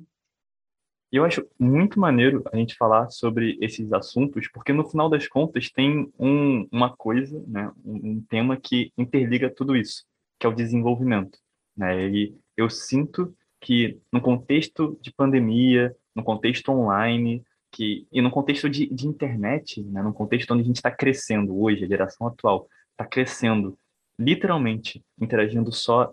[1.13, 5.71] Eu acho muito maneiro a gente falar sobre esses assuntos, porque no final das contas
[5.71, 10.05] tem um, uma coisa, né, um, tema que interliga tudo isso,
[10.39, 11.39] que é o desenvolvimento.
[11.77, 12.09] Né?
[12.09, 18.69] E eu sinto que no contexto de pandemia, no contexto online, que, e no contexto
[18.69, 22.69] de, de internet, né, no contexto onde a gente está crescendo hoje, a geração atual
[22.93, 23.79] está crescendo,
[24.19, 26.13] literalmente interagindo só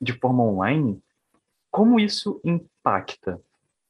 [0.00, 1.00] de forma online,
[1.70, 3.40] como isso impacta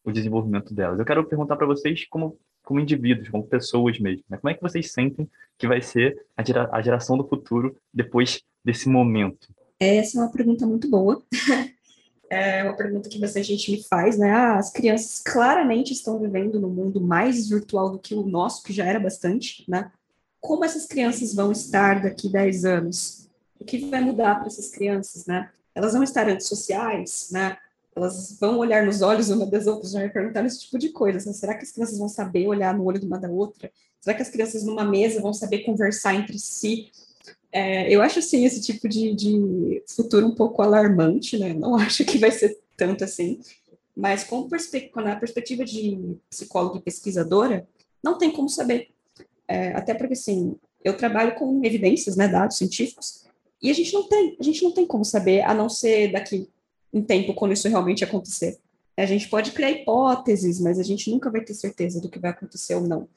[0.02, 0.98] o desenvolvimento delas.
[0.98, 4.24] Eu quero perguntar para vocês como como indivíduos, como pessoas mesmo.
[4.28, 4.38] Né?
[4.38, 8.42] Como é que vocês sentem que vai ser a, gera, a geração do futuro depois
[8.64, 9.54] desse momento?
[9.78, 11.22] Essa é uma pergunta muito boa.
[12.34, 14.30] é uma pergunta que bastante gente me faz, né?
[14.30, 18.72] Ah, as crianças claramente estão vivendo num mundo mais virtual do que o nosso, que
[18.72, 19.90] já era bastante, né?
[20.40, 23.28] Como essas crianças vão estar daqui 10 anos?
[23.58, 25.50] O que vai mudar para essas crianças, né?
[25.74, 27.56] Elas vão estar antissociais, né?
[27.96, 31.18] elas vão olhar nos olhos uma das outras, já me perguntaram esse tipo de coisa.
[31.18, 33.70] Assim, será que as crianças vão saber olhar no olho de uma da outra?
[34.00, 36.90] Será que as crianças numa mesa vão saber conversar entre si?
[37.56, 41.54] É, eu acho, assim, esse tipo de, de, futuro um pouco alarmante, né?
[41.54, 43.40] Não acho que vai ser tanto assim.
[43.96, 47.64] Mas com perspe na perspectiva de psicóloga e pesquisadora,
[48.02, 48.88] não tem como saber.
[49.46, 53.24] É, até porque, assim, eu trabalho com evidências, né, dados científicos,
[53.62, 56.48] e a gente não tem, a gente não tem como saber, a não ser daqui
[56.92, 58.58] em tempo quando isso realmente acontecer.
[58.96, 62.32] A gente pode criar hipóteses, mas a gente nunca vai ter certeza do que vai
[62.32, 63.08] acontecer ou não.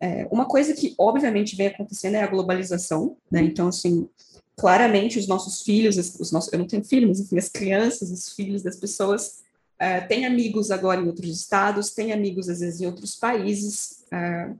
[0.00, 3.42] É, uma coisa que, obviamente, vem acontecendo é a globalização, né?
[3.42, 4.08] Então, assim,
[4.56, 8.32] claramente os nossos filhos, os nossos, eu não tenho filhos, mas enfim, as crianças, os
[8.32, 9.44] filhos das pessoas
[9.78, 14.04] é, têm amigos agora em outros estados, têm amigos, às vezes, em outros países.
[14.12, 14.50] É,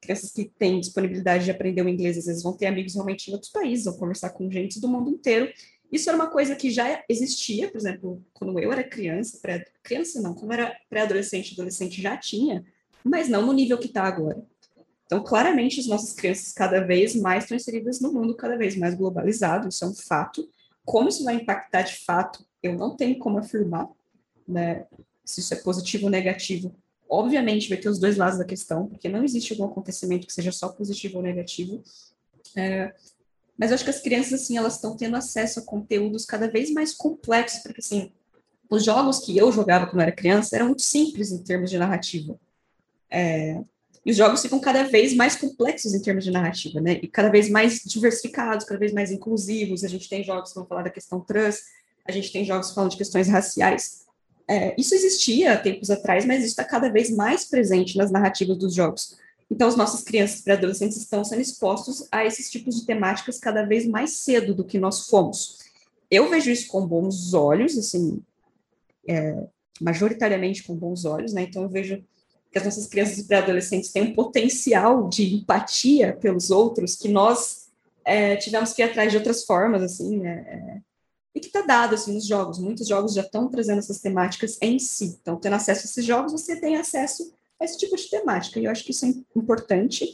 [0.00, 3.34] crianças que têm disponibilidade de aprender o inglês, às vezes, vão ter amigos realmente em
[3.34, 5.52] outros países, vão conversar com gente do mundo inteiro.
[5.90, 10.20] Isso era uma coisa que já existia, por exemplo, quando eu era criança, pré, criança
[10.20, 12.64] não, quando eu era pré-adolescente, adolescente já tinha,
[13.04, 14.44] mas não no nível que está agora.
[15.06, 18.94] Então, claramente, as nossas crianças cada vez mais estão inseridas no mundo cada vez mais
[18.94, 20.48] globalizado, isso é um fato.
[20.84, 23.88] Como isso vai impactar de fato, eu não tenho como afirmar,
[24.46, 24.86] né,
[25.24, 26.74] se isso é positivo ou negativo.
[27.08, 30.50] Obviamente, vai ter os dois lados da questão, porque não existe algum acontecimento que seja
[30.50, 31.82] só positivo ou negativo.
[32.56, 32.92] É,
[33.56, 36.72] mas eu acho que as crianças, assim, elas estão tendo acesso a conteúdos cada vez
[36.72, 38.12] mais complexos, porque, assim,
[38.68, 42.38] os jogos que eu jogava quando era criança eram muito simples em termos de narrativa.
[43.08, 43.62] É,
[44.06, 47.00] e os jogos ficam cada vez mais complexos em termos de narrativa, né?
[47.02, 49.82] E cada vez mais diversificados, cada vez mais inclusivos.
[49.82, 51.62] A gente tem jogos que vão falar da questão trans,
[52.04, 54.06] a gente tem jogos falando de questões raciais.
[54.46, 58.72] É, isso existia tempos atrás, mas isso está cada vez mais presente nas narrativas dos
[58.72, 59.18] jogos.
[59.50, 63.64] Então, as nossas crianças e adolescentes estão sendo expostos a esses tipos de temáticas cada
[63.64, 65.58] vez mais cedo do que nós fomos.
[66.08, 68.22] Eu vejo isso com bons olhos, assim,
[69.08, 69.48] é,
[69.80, 71.42] majoritariamente com bons olhos, né?
[71.42, 72.04] Então, eu vejo
[72.56, 77.66] que as nossas crianças e pré-adolescentes têm um potencial de empatia pelos outros que nós
[78.02, 80.46] é, tivemos que ir atrás de outras formas, assim, né?
[80.48, 80.80] É,
[81.34, 82.58] e que está dado assim, nos jogos.
[82.58, 85.18] Muitos jogos já estão trazendo essas temáticas em si.
[85.20, 88.58] Então, tendo acesso a esses jogos, você tem acesso a esse tipo de temática.
[88.58, 90.06] E eu acho que isso é importante.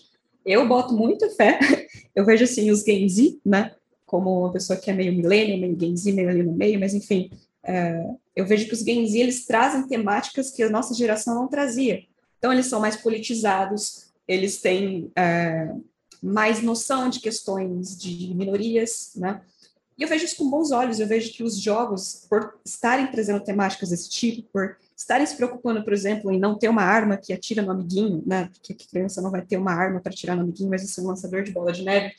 [0.44, 1.61] Eu boto muita fé.
[2.12, 3.72] Eu vejo assim os Z, né?
[4.05, 7.31] Como uma pessoa que é meio millennial, meio Z, meio ali no meio, mas enfim,
[7.62, 8.05] é,
[8.37, 12.02] eu vejo que os Z eles trazem temáticas que a nossa geração não trazia.
[12.42, 15.72] Então, eles são mais politizados, eles têm é,
[16.20, 19.42] mais noção de questões de minorias, né?
[19.96, 23.44] E eu vejo isso com bons olhos, eu vejo que os jogos, por estarem trazendo
[23.44, 27.33] temáticas desse tipo, por estarem se preocupando, por exemplo, em não ter uma arma que
[27.33, 28.50] atira no amiguinho, né?
[28.52, 31.00] Porque a criança não vai ter uma arma para atirar no amiguinho, mas vai ser
[31.00, 32.12] um lançador de bola de neve.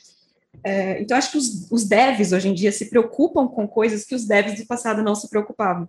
[0.62, 4.14] É, então, acho que os, os devs hoje em dia se preocupam com coisas que
[4.14, 5.86] os devs do passado não se preocupavam.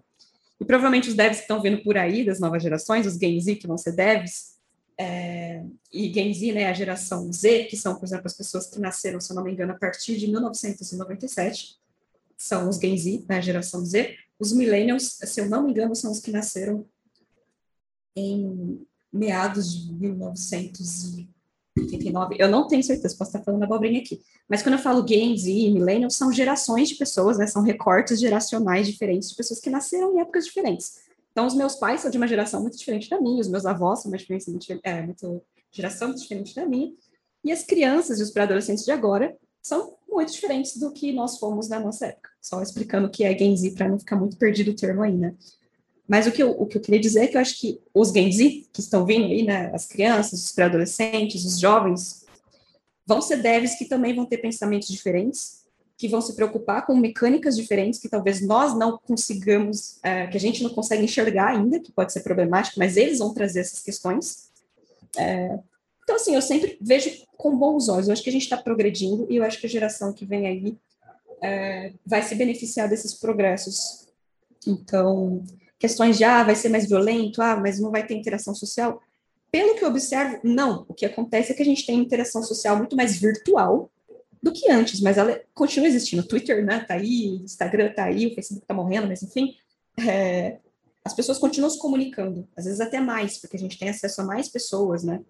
[0.59, 3.55] E provavelmente os devs que estão vindo por aí, das novas gerações, os Gen Z,
[3.55, 4.55] que vão ser devs,
[4.97, 8.79] é, e Gen Z, né, a geração Z, que são, por exemplo, as pessoas que
[8.79, 11.77] nasceram, se eu não me engano, a partir de 1997,
[12.37, 14.15] são os Gen Z, né, a geração Z.
[14.39, 16.85] Os Millennials, se eu não me engano, são os que nasceram
[18.15, 20.07] em meados de
[21.75, 22.35] 1989.
[22.39, 24.21] Eu não tenho certeza, posso estar falando abobrinha aqui.
[24.47, 28.87] Mas quando eu falo Z e Millennials, são gerações de pessoas, né, são recortes geracionais
[28.87, 31.03] diferentes de pessoas que nasceram em épocas diferentes.
[31.31, 34.01] Então, os meus pais são de uma geração muito diferente da minha, os meus avós
[34.01, 36.93] são uma diferença muito, é, muito, geração muito diferente da minha,
[37.43, 41.67] e as crianças e os pré-adolescentes de agora são muito diferentes do que nós fomos
[41.67, 42.29] na nossa época.
[42.41, 45.13] Só explicando o que é Gen Z para não ficar muito perdido o termo aí,
[45.13, 45.35] né?
[46.07, 48.11] Mas o que, eu, o que eu queria dizer é que eu acho que os
[48.11, 52.25] Gen Z que estão vindo aí, né, as crianças, os pré-adolescentes, os jovens,
[53.05, 55.65] vão ser devs que também vão ter pensamentos diferentes,
[55.97, 60.39] que vão se preocupar com mecânicas diferentes que talvez nós não consigamos, é, que a
[60.39, 64.49] gente não consegue enxergar ainda, que pode ser problemático, mas eles vão trazer essas questões.
[65.17, 65.57] É,
[66.03, 68.07] então, assim, eu sempre vejo com bons olhos.
[68.07, 70.47] Eu acho que a gente está progredindo e eu acho que a geração que vem
[70.47, 70.77] aí
[71.41, 74.07] é, vai se beneficiar desses progressos.
[74.67, 75.43] Então,
[75.79, 79.01] questões de, ah, vai ser mais violento, ah, mas não vai ter interação social.
[79.51, 80.85] Pelo que eu observo, não.
[80.87, 83.89] O que acontece é que a gente tem interação social muito mais virtual
[84.41, 86.21] do que antes, mas ela continua existindo.
[86.21, 89.55] O Twitter, né, tá aí, Instagram tá aí, o Facebook tá morrendo, mas enfim,
[90.05, 90.57] é,
[91.03, 94.23] as pessoas continuam se comunicando, às vezes até mais, porque a gente tem acesso a
[94.23, 95.21] mais pessoas, né?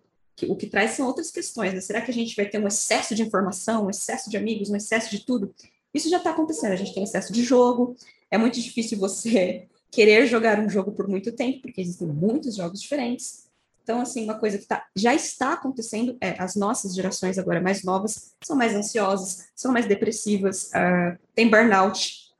[0.50, 1.74] O que traz são outras questões.
[1.74, 1.80] Né?
[1.80, 4.76] Será que a gente vai ter um excesso de informação, um excesso de amigos, um
[4.76, 5.54] excesso de tudo?
[5.94, 6.74] Isso já está acontecendo.
[6.74, 7.96] A gente tem excesso de jogo.
[8.30, 12.82] É muito difícil você querer jogar um jogo por muito tempo, porque existem muitos jogos
[12.82, 13.46] diferentes.
[13.84, 17.84] Então, assim, uma coisa que tá, já está acontecendo é as nossas gerações agora mais
[17.84, 22.34] novas são mais ansiosas, são mais depressivas, uh, tem burnout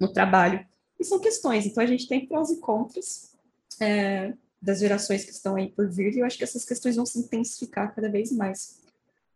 [0.00, 0.66] no trabalho.
[0.98, 1.64] E são questões.
[1.64, 3.34] Então, a gente tem prós e contras
[3.80, 7.06] é, das gerações que estão aí por vir, e eu acho que essas questões vão
[7.06, 8.80] se intensificar cada vez mais.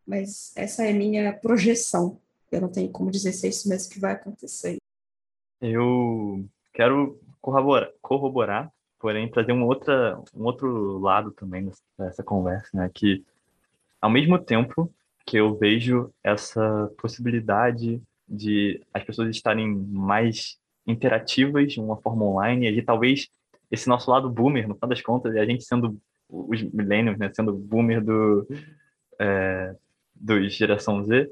[0.05, 2.19] Mas essa é minha projeção.
[2.51, 4.79] Eu não tenho como dizer se é isso mesmo que vai acontecer.
[5.61, 12.91] Eu quero corroborar, corroborar porém trazer um, outra, um outro lado também dessa conversa, né?
[12.93, 13.25] Que
[14.01, 14.93] ao mesmo tempo
[15.25, 22.69] que eu vejo essa possibilidade de as pessoas estarem mais interativas de uma forma online,
[22.69, 23.29] e talvez
[23.71, 27.31] esse nosso lado boomer, no final das contas, e a gente sendo os millennials, né,
[27.35, 28.47] sendo boomer do,
[29.19, 29.75] é,
[30.15, 31.31] do geração Z,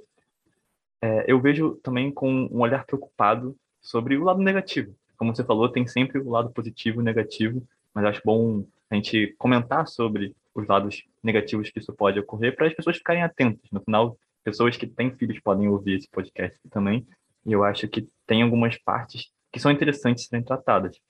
[1.03, 5.69] é, eu vejo também com um olhar preocupado sobre o lado negativo como você falou,
[5.69, 10.67] tem sempre o lado positivo e negativo, mas acho bom a gente comentar sobre os
[10.67, 13.71] lados negativos que isso pode ocorrer para as pessoas ficarem atentas.
[13.71, 17.07] No final, pessoas que têm filhos podem ouvir esse podcast também,
[17.45, 21.01] e eu acho que tem algumas partes que são interessantes serem tratadas.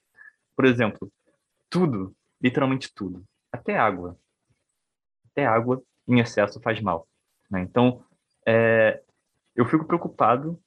[0.55, 1.11] Por exemplo,
[1.69, 4.17] tudo, literalmente tudo, até água.
[5.31, 7.07] Até água em excesso faz mal.
[7.49, 7.61] Né?
[7.61, 8.03] Então,
[8.45, 9.01] é,
[9.55, 10.59] eu fico preocupado,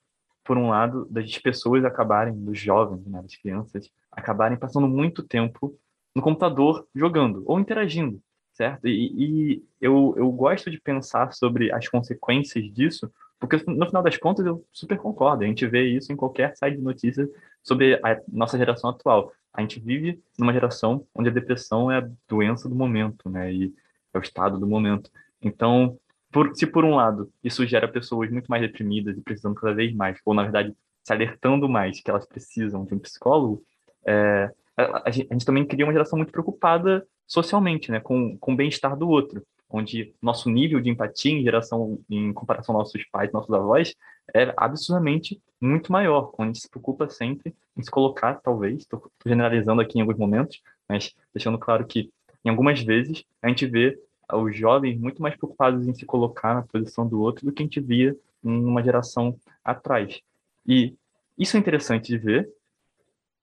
[0.51, 5.79] por um lado, das pessoas acabarem, dos jovens, né, das crianças, acabarem passando muito tempo
[6.13, 8.89] no computador jogando ou interagindo, certo?
[8.89, 13.09] E, e eu, eu gosto de pensar sobre as consequências disso,
[13.39, 15.45] porque no final das contas eu super concordo.
[15.45, 17.29] A gente vê isso em qualquer site de notícias
[17.63, 19.33] sobre a nossa geração atual.
[19.55, 23.55] A gente vive numa geração onde a depressão é a doença do momento, né?
[23.55, 23.73] E
[24.13, 25.13] é o estado do momento.
[25.41, 25.97] Então,
[26.31, 29.95] por, se por um lado isso gera pessoas muito mais deprimidas e precisando cada vez
[29.95, 33.63] mais, ou na verdade se alertando mais que elas precisam de um psicólogo,
[34.07, 38.57] é, a, a, gente, também cria uma geração muito preocupada socialmente, né, com, com o
[38.57, 43.33] bem-estar do outro, onde nosso nível de empatia em geração, em comparação aos nossos pais,
[43.33, 43.95] nossos avós,
[44.35, 49.11] é absurdamente muito maior, onde a gente se preocupa sempre em se colocar, talvez, estou
[49.25, 52.11] generalizando aqui em alguns momentos, mas deixando claro que
[52.45, 53.99] em algumas vezes a gente vê
[54.37, 57.67] os jovens muito mais preocupados em se colocar na posição do outro do que a
[57.67, 60.21] gente via numa geração atrás.
[60.67, 60.95] E
[61.39, 62.49] isso é interessante de ver,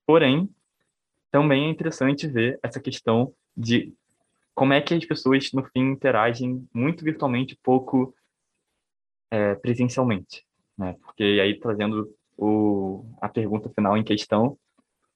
[0.06, 0.50] porém,
[1.32, 3.94] também é interessante ver essa questão de
[4.56, 8.16] como é que as pessoas, no fim, interagem muito virtualmente, pouco
[9.30, 10.46] é, presencialmente.
[10.78, 10.96] Né?
[11.02, 14.58] Porque aí, trazendo o, a pergunta final em questão,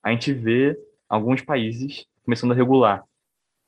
[0.04, 0.78] a gente vê
[1.10, 3.04] alguns países começando a regular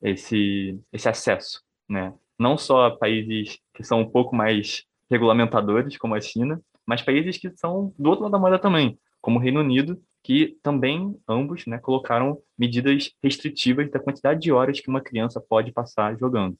[0.01, 2.13] esse, esse acesso né?
[2.37, 7.49] Não só países que são um pouco mais regulamentadores, como a China, mas países que
[7.55, 11.77] são do outro lado da moeda também, como o Reino Unido, que também ambos né,
[11.77, 16.57] colocaram medidas restritivas da quantidade de horas que uma criança pode passar jogando.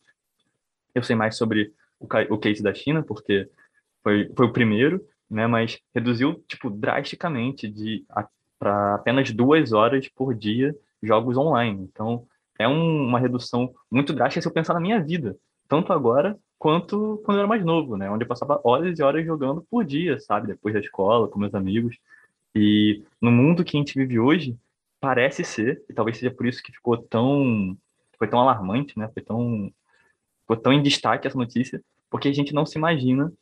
[0.94, 3.50] Eu sei mais sobre o, case da China, porque
[4.04, 7.74] foi, foi o primeiro, né, mas reduziu tipo drasticamente
[8.60, 11.90] para apenas duas horas por dia jogos online.
[11.92, 12.28] Então,
[12.60, 15.38] é um, uma redução muito drástica se eu pensar na minha vida,
[15.68, 18.10] tanto agora quanto quando eu era mais novo, né?
[18.10, 20.48] Onde eu passava horas e horas jogando por dia, sabe?
[20.48, 21.98] Depois da escola, com meus amigos.
[22.56, 24.58] E no mundo que a gente vive hoje,
[25.00, 27.78] parece ser, e talvez seja por isso que ficou tão
[28.18, 29.10] foi tão alarmante, né?
[29.14, 29.72] Foi tão
[30.42, 33.34] ficou tão em destaque essa notícia, porque a gente não se imagina,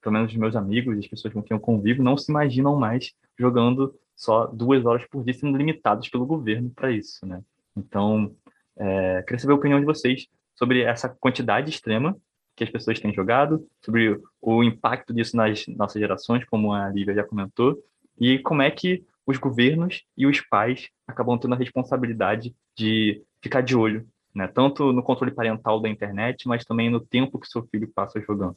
[0.00, 3.12] pelo menos os meus amigos, as pessoas com quem eu convivo, não se imaginam mais
[3.38, 7.42] jogando só duas horas por dia, sendo limitados pelo governo para isso, né?
[7.76, 8.34] Então,
[8.80, 12.16] é, queria saber a opinião de vocês sobre essa quantidade extrema
[12.56, 17.14] que as pessoas têm jogado, sobre o impacto disso nas nossas gerações, como a Lívia
[17.14, 17.78] já comentou,
[18.18, 23.60] e como é que os governos e os pais acabam tendo a responsabilidade de ficar
[23.60, 24.46] de olho, né?
[24.48, 28.56] tanto no controle parental da internet, mas também no tempo que seu filho passa jogando.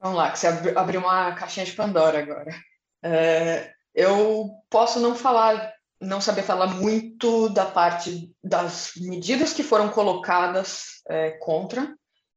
[0.00, 2.52] Vamos lá, que você abriu uma caixinha de Pandora agora.
[3.02, 9.88] É, eu posso não falar não saber falar muito da parte das medidas que foram
[9.88, 11.96] colocadas é, contra,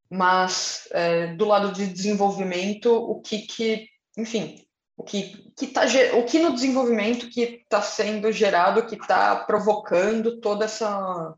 [0.09, 4.65] mas é, do lado de desenvolvimento, o que, que enfim,
[4.97, 5.83] o que, que tá,
[6.17, 11.35] o que no desenvolvimento que está sendo gerado, que está provocando toda essa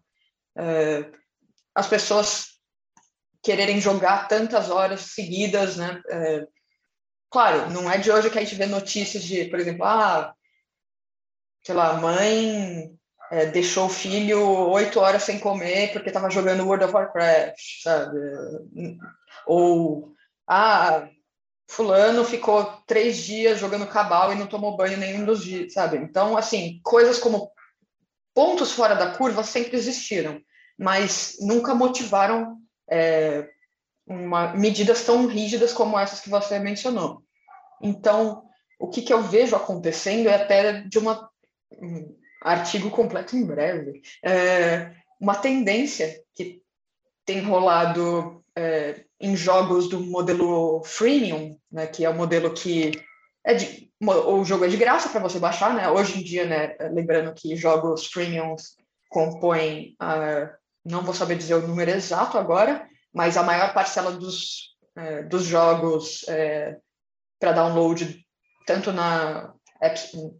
[0.57, 1.09] é,
[1.75, 2.53] as pessoas
[3.41, 6.01] quererem jogar tantas horas seguidas, né?
[6.09, 6.47] É,
[7.29, 10.33] claro, não é de hoje que a gente vê notícias de, por exemplo, ah,
[11.63, 12.91] sei lá, mãe
[13.31, 18.19] é, deixou o filho oito horas sem comer porque estava jogando World of Warcraft, sabe?
[19.47, 20.13] Ou,
[20.47, 21.07] ah,
[21.67, 25.97] fulano ficou três dias jogando cabal e não tomou banho nenhum dos dias, sabe?
[25.97, 27.51] Então, assim, coisas como
[28.33, 30.41] pontos fora da curva sempre existiram,
[30.77, 32.57] mas nunca motivaram
[32.89, 33.47] é,
[34.05, 37.23] uma, medidas tão rígidas como essas que você mencionou.
[37.81, 38.43] Então,
[38.79, 41.29] o que, que eu vejo acontecendo é até de uma
[41.81, 46.61] um artigo completo em breve, é, uma tendência que
[47.25, 52.91] tem rolado é, em jogos do modelo freemium, né, que é o modelo que
[53.45, 55.89] é de, o jogo é de graça para você baixar, né?
[55.89, 58.55] Hoje em dia, né, lembrando que jogos freemium
[59.09, 59.95] compõem,
[60.85, 65.43] não vou saber dizer o número exato agora, mas a maior parcela dos, uh, dos
[65.43, 66.81] jogos uh,
[67.39, 68.25] para download
[68.65, 69.53] tanto na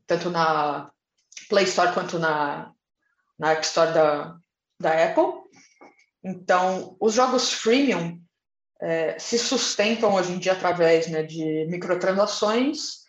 [0.07, 0.89] tanto na
[1.49, 2.71] Play Store quanto na,
[3.37, 4.35] na App Store da,
[4.79, 5.43] da Apple.
[6.23, 8.19] Então, os jogos freemium
[8.81, 13.03] é, se sustentam hoje em dia através né, de microtransações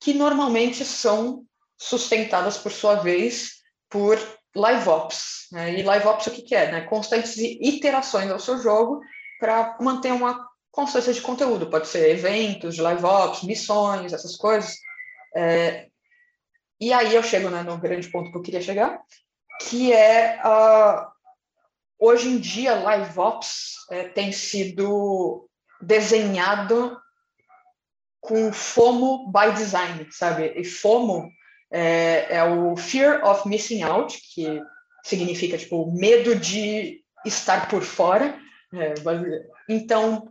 [0.00, 1.44] que normalmente são
[1.78, 3.56] sustentadas, por sua vez,
[3.88, 4.18] por
[4.54, 5.46] live ops.
[5.52, 5.78] Né?
[5.78, 6.70] E live ops o que, que é?
[6.70, 6.80] Né?
[6.82, 9.00] Constantes iterações ao seu jogo
[9.38, 11.70] para manter uma constância de conteúdo.
[11.70, 14.76] Pode ser eventos de live ops, missões, essas coisas.
[15.34, 15.88] É,
[16.80, 19.00] e aí eu chego né, no grande ponto que eu queria chegar,
[19.62, 21.06] que é uh,
[21.98, 25.48] hoje em dia, Live Ops é, tem sido
[25.80, 26.96] desenhado
[28.20, 30.52] com FOMO by design, sabe?
[30.56, 31.30] E FOMO
[31.70, 34.60] é, é, o Fear of Missing Out, que
[35.04, 38.38] significa, tipo, medo de estar por fora.
[38.74, 38.94] É,
[39.68, 40.28] então,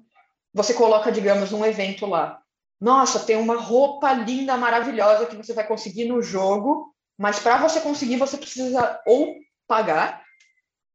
[0.53, 2.41] você coloca, digamos, um evento lá.
[2.79, 7.79] Nossa, tem uma roupa linda, maravilhosa que você vai conseguir no jogo, mas para você
[7.79, 9.35] conseguir, você precisa ou
[9.67, 10.23] pagar,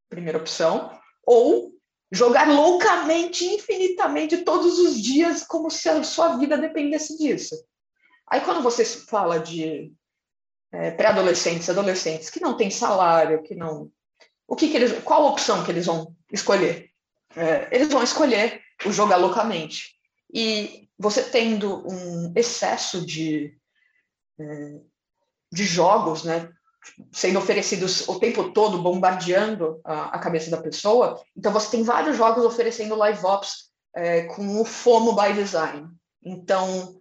[0.09, 0.91] primeira opção,
[1.24, 1.72] ou
[2.12, 7.55] jogar loucamente, infinitamente, todos os dias, como se a sua vida dependesse disso.
[8.26, 9.93] Aí, quando você fala de
[10.72, 13.91] é, pré-adolescentes, adolescentes que não têm salário, que não.
[14.47, 15.03] O que, que eles.
[15.03, 16.91] Qual a opção que eles vão escolher?
[17.35, 19.97] É, eles vão escolher o jogar loucamente.
[20.33, 23.57] E você tendo um excesso de,
[24.39, 24.81] é,
[25.51, 26.53] de jogos, né?
[27.13, 31.23] sendo oferecidos o tempo todo, bombardeando a, cabeça da pessoa.
[31.37, 35.89] Então, você tem vários jogos oferecendo live ops é, com o FOMO by design.
[36.23, 36.95] Então,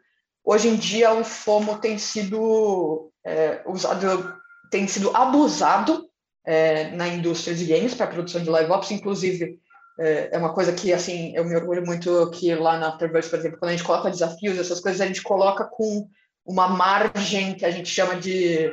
[0.43, 4.33] hoje em dia, o FOMO tem sido é, usado,
[4.69, 6.09] tem sido abusado
[6.45, 9.59] é, na indústria de games para produção de live ops, inclusive.
[9.99, 13.39] É, é uma coisa que, assim, eu me orgulho muito que lá na Afterverse, por
[13.39, 16.07] exemplo, quando a gente coloca desafios, essas coisas, a gente coloca com
[16.45, 18.71] uma margem que a gente chama de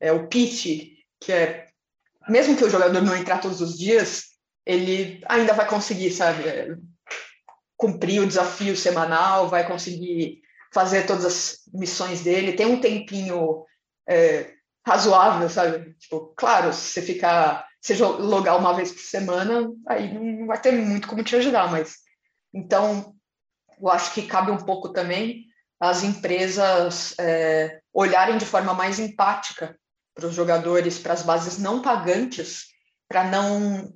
[0.00, 1.66] é, o pitch, que é,
[2.28, 6.76] mesmo que o jogador não entrar todos os dias, ele ainda vai conseguir, sabe, é,
[7.76, 10.40] cumprir o desafio semanal, vai conseguir
[10.72, 13.64] fazer todas as missões dele, tem um tempinho
[14.08, 14.52] é,
[14.86, 15.94] razoável, sabe?
[15.94, 20.72] Tipo, claro, se você ficar, se logar uma vez por semana, aí não vai ter
[20.72, 21.96] muito como te ajudar, mas
[22.52, 23.14] então
[23.80, 25.46] eu acho que cabe um pouco também
[25.78, 29.78] as empresas é, olharem de forma mais empática
[30.14, 32.66] para os jogadores, para as bases não pagantes,
[33.06, 33.92] para não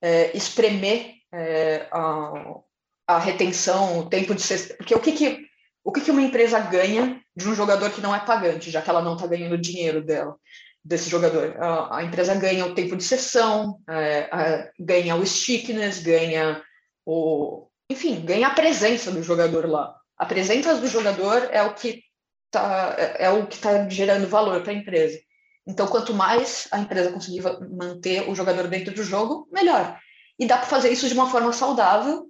[0.00, 2.60] é, espremer é, a,
[3.08, 4.76] a, retenção, o tempo de ser.
[4.76, 5.46] Porque o que, que,
[5.82, 8.88] o que, que uma empresa ganha de um jogador que não é pagante, já que
[8.88, 10.36] ela não está ganhando dinheiro dela?
[10.84, 11.56] Desse jogador.
[11.58, 16.62] A, a, empresa ganha o tempo de sessão, é, a, ganha o stickness, ganha
[17.06, 17.68] o.
[17.88, 19.94] Enfim, ganha a presença do jogador lá.
[20.16, 22.02] A presença do jogador é o que
[22.46, 25.18] está é, é o que tá gerando valor para a empresa.
[25.66, 29.98] Então, quanto mais a empresa conseguir manter o jogador dentro do jogo, melhor.
[30.38, 32.26] E dá para fazer isso de uma forma saudável,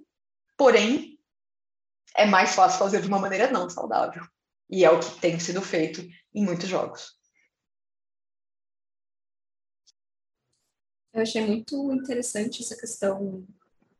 [0.57, 1.19] porém,
[2.15, 4.23] é mais fácil fazer de uma maneira não saudável.
[4.69, 7.14] E é o que tem sido feito em muitos jogos.
[11.15, 13.41] Eu achei muito interessante essa questão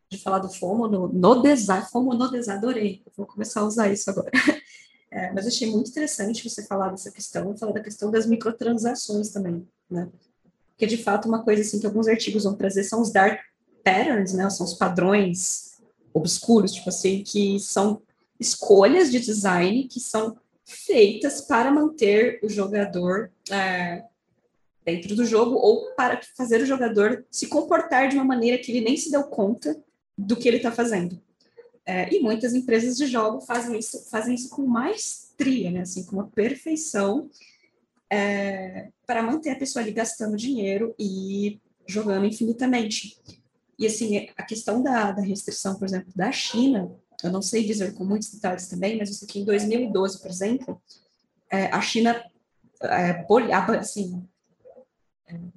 [0.09, 1.86] de falar do FOMO no, no design.
[1.89, 3.01] FOMO no design, adorei.
[3.16, 4.30] vou começar a usar isso agora.
[5.11, 9.66] É, mas achei muito interessante você falar dessa questão, falar da questão das microtransações também,
[9.89, 10.09] né?
[10.72, 13.39] Porque, de fato, uma coisa assim que alguns artigos vão trazer são os dark
[13.82, 14.49] patterns, né?
[14.49, 15.80] São os padrões
[16.13, 18.01] obscuros, tipo assim, que são
[18.38, 20.36] escolhas de design que são
[20.66, 24.03] feitas para manter o jogador é,
[24.86, 28.86] dentro do jogo ou para fazer o jogador se comportar de uma maneira que ele
[28.86, 29.75] nem se deu conta
[30.17, 31.19] do que ele está fazendo.
[31.86, 35.81] É, e muitas empresas de jogo fazem isso, fazem isso com maestria, né?
[35.81, 37.29] assim, com uma perfeição,
[38.09, 43.19] é, para manter a pessoa ali gastando dinheiro e jogando infinitamente.
[43.77, 46.91] E assim, a questão da, da restrição, por exemplo, da China,
[47.23, 50.81] eu não sei dizer com muitos detalhes também, mas isso aqui em 2012, por exemplo,
[51.51, 52.23] é, a China
[52.81, 53.25] é,
[53.77, 54.27] assim,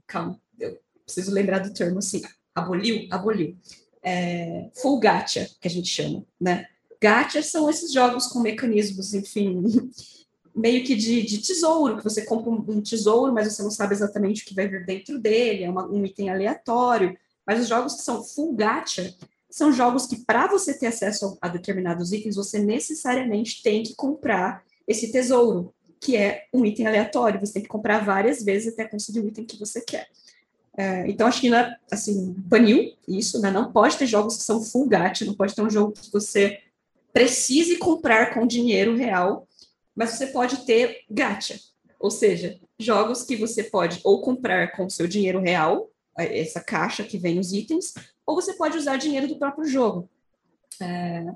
[0.06, 2.22] calma, eu preciso lembrar do termo assim,
[2.54, 3.56] aboliu, aboliu
[4.02, 6.66] é, full gacha, que a gente chama, né?
[7.00, 9.62] Gacha são esses jogos com mecanismos, enfim,
[10.54, 14.42] meio que de, de, tesouro, que você compra um, tesouro, mas você não sabe exatamente
[14.42, 17.16] o que vai vir dentro dele, é uma, um item aleatório.
[17.46, 19.14] Mas os jogos que são full gacha
[19.48, 24.62] são jogos que, para você ter acesso a determinados itens, você necessariamente tem que comprar
[24.86, 27.40] esse tesouro, que é um item aleatório.
[27.40, 30.08] Você tem que comprar várias vezes até conseguir o item que você quer.
[30.76, 33.50] É, então a China, assim, baniu isso, né?
[33.50, 36.60] Não pode ter jogos que são full gacha, não pode ter um jogo que você
[37.12, 39.48] precise comprar com dinheiro real,
[39.94, 41.58] mas você pode ter gacha,
[41.98, 47.02] ou seja, jogos que você pode ou comprar com seu dinheiro real, é, essa caixa
[47.02, 47.94] que vem os itens,
[48.24, 50.08] ou você pode usar dinheiro do próprio jogo.
[50.80, 51.26] É,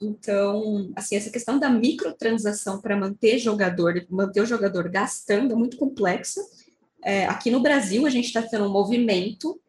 [0.00, 5.76] então, assim, essa questão da microtransação para manter jogador, manter o jogador gastando é muito
[5.76, 6.40] complexa
[7.04, 9.60] é, aqui no Brasil, a gente está tendo um movimento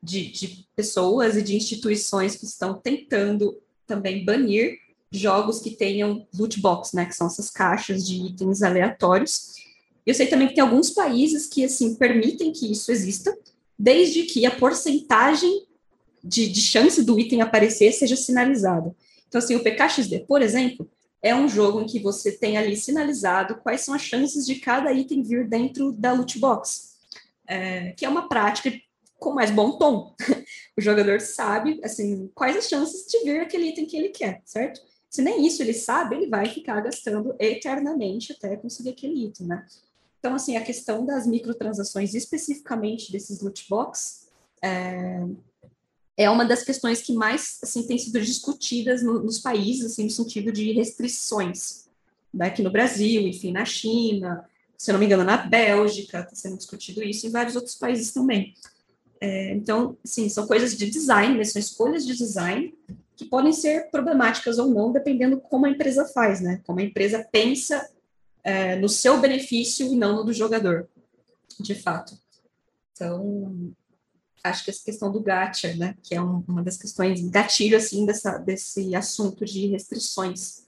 [0.00, 4.78] de, de pessoas e de instituições que estão tentando também banir
[5.10, 9.54] jogos que tenham loot box, né, que são essas caixas de itens aleatórios.
[10.06, 13.36] Eu sei também que tem alguns países que assim permitem que isso exista,
[13.76, 15.66] desde que a porcentagem
[16.22, 18.94] de, de chance do item aparecer seja sinalizada.
[19.28, 20.88] Então, assim, o PKXD, por exemplo,
[21.22, 24.92] é um jogo em que você tem ali sinalizado quais são as chances de cada
[24.92, 26.96] item vir dentro da loot box,
[27.46, 28.70] é, que é uma prática
[29.18, 30.14] com mais bom tom.
[30.76, 34.80] o jogador sabe, assim, quais as chances de vir aquele item que ele quer, certo?
[35.08, 39.64] Se nem isso ele sabe, ele vai ficar gastando eternamente até conseguir aquele item, né?
[40.18, 44.28] Então, assim, a questão das microtransações, especificamente desses loot box,
[44.62, 45.22] é,
[46.16, 50.10] é uma das questões que mais assim tem sido discutidas no, nos países assim no
[50.10, 51.88] sentido de restrições
[52.32, 52.46] né?
[52.46, 54.44] aqui no Brasil enfim na China
[54.76, 58.54] se não me engano na Bélgica está sendo discutido isso em vários outros países também
[59.20, 61.44] é, então sim são coisas de design né?
[61.44, 62.74] são escolhas de design
[63.16, 67.26] que podem ser problemáticas ou não dependendo como a empresa faz né como a empresa
[67.30, 67.88] pensa
[68.44, 70.88] é, no seu benefício e não no do jogador
[71.58, 72.16] de fato
[72.92, 73.74] então
[74.44, 78.04] acho que essa questão do gacha, né, que é um, uma das questões gatilho assim
[78.04, 80.64] dessa, desse assunto de restrições.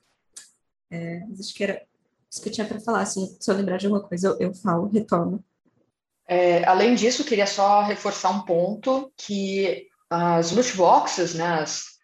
[0.90, 1.82] É, acho que era
[2.30, 4.54] isso que eu tinha para falar, assim, se eu lembrar de alguma coisa, eu, eu
[4.54, 5.44] falo, retorno.
[6.26, 11.96] É, além disso, queria só reforçar um ponto que as loot boxes, né, as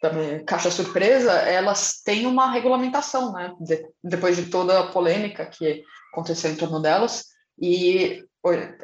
[0.00, 5.82] também, caixa surpresa, elas têm uma regulamentação, né, de, depois de toda a polêmica que
[6.12, 7.24] aconteceu em torno delas,
[7.58, 8.22] e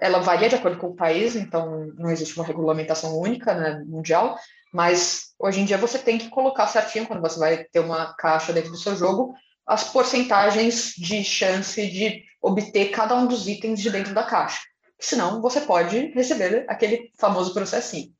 [0.00, 4.36] ela varia de acordo com o país, então não existe uma regulamentação única né, mundial,
[4.72, 8.52] mas hoje em dia você tem que colocar certinho, quando você vai ter uma caixa
[8.52, 9.34] dentro do seu jogo,
[9.66, 14.60] as porcentagens de chance de obter cada um dos itens de dentro da caixa.
[14.98, 18.12] Senão, você pode receber aquele famoso processinho.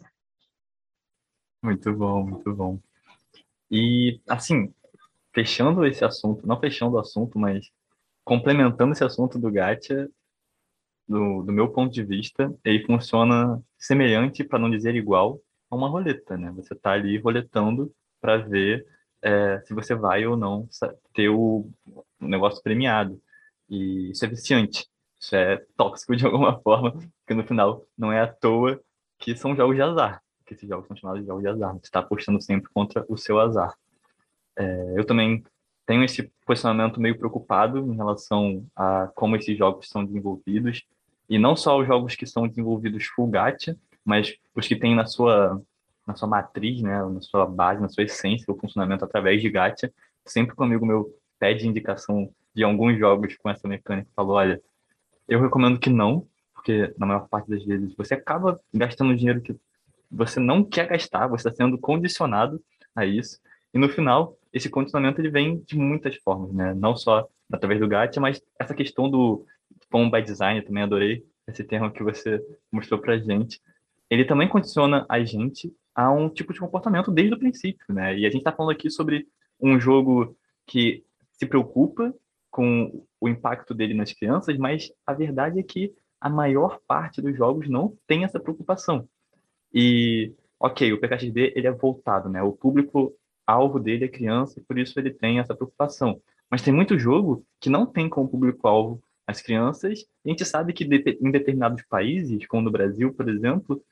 [1.63, 2.79] Muito bom, muito bom.
[3.71, 4.73] E, assim,
[5.33, 7.71] fechando esse assunto, não fechando o assunto, mas
[8.25, 10.09] complementando esse assunto do Gacha,
[11.09, 15.41] do, do meu ponto de vista, ele funciona semelhante, para não dizer igual,
[15.71, 16.53] a uma roleta, né?
[16.57, 18.87] Você está ali roletando para ver
[19.23, 20.69] é, se você vai ou não
[21.15, 21.71] ter o
[22.21, 23.21] negócio premiado.
[23.69, 24.87] E isso é viciante,
[25.19, 28.81] isso é tóxico de alguma forma, porque no final não é à toa
[29.19, 31.73] que são jogos de azar, que esses jogos são chamados de jogos de azar.
[31.75, 33.77] Você está apostando sempre contra o seu azar.
[34.57, 35.45] É, eu também
[35.87, 40.85] tenho esse posicionamento meio preocupado em relação a como esses jogos são desenvolvidos
[41.29, 45.07] e não só os jogos que são desenvolvidos full gacha, mas os que têm na
[45.07, 45.61] sua
[46.07, 49.93] na sua matriz, né, na sua base, na sua essência, o funcionamento através de gacha.
[50.25, 54.61] Sempre que um amigo meu pede indicação de alguns jogos com essa mecânica, falou, olha,
[55.29, 59.57] eu recomendo que não, porque na maior parte das vezes você acaba gastando dinheiro que
[60.11, 62.63] você não quer gastar, você está sendo condicionado
[62.95, 63.41] a isso.
[63.73, 66.75] E no final, esse condicionamento ele vem de muitas formas, né?
[66.75, 69.45] Não só através do gacha, mas essa questão do
[69.91, 73.61] como by design, também adorei esse termo que você mostrou pra gente.
[74.09, 78.17] Ele também condiciona a gente a um tipo de comportamento desde o princípio, né?
[78.17, 79.27] E a gente está falando aqui sobre
[79.61, 82.15] um jogo que se preocupa
[82.51, 87.37] com o impacto dele nas crianças, mas a verdade é que a maior parte dos
[87.37, 89.09] jogos não tem essa preocupação.
[89.73, 92.43] E, ok, o PKXD ele é voltado, né?
[92.43, 93.15] O público
[93.47, 96.21] alvo dele é criança, e por isso ele tem essa preocupação.
[96.51, 100.01] Mas tem muito jogo que não tem como público-alvo as crianças.
[100.25, 103.83] E a gente sabe que em determinados países, como no Brasil, por exemplo,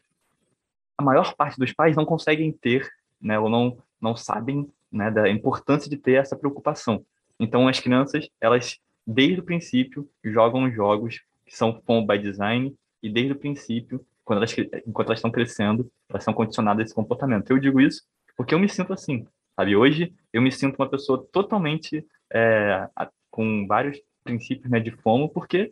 [0.99, 2.89] a maior parte dos pais não conseguem ter,
[3.21, 7.05] né, ou não, não sabem né, da importância de ter essa preocupação.
[7.39, 13.09] Então, as crianças, elas, desde o princípio, jogam jogos que são form by design, e
[13.09, 14.55] desde o princípio, quando elas,
[14.87, 17.51] enquanto elas estão crescendo, elas são condicionadas a esse comportamento.
[17.51, 18.05] Eu digo isso
[18.37, 19.27] porque eu me sinto assim,
[19.61, 19.77] sabe?
[19.77, 22.89] Hoje, eu me sinto uma pessoa totalmente é,
[23.31, 25.71] com vários princípios né, de FOMO, porque,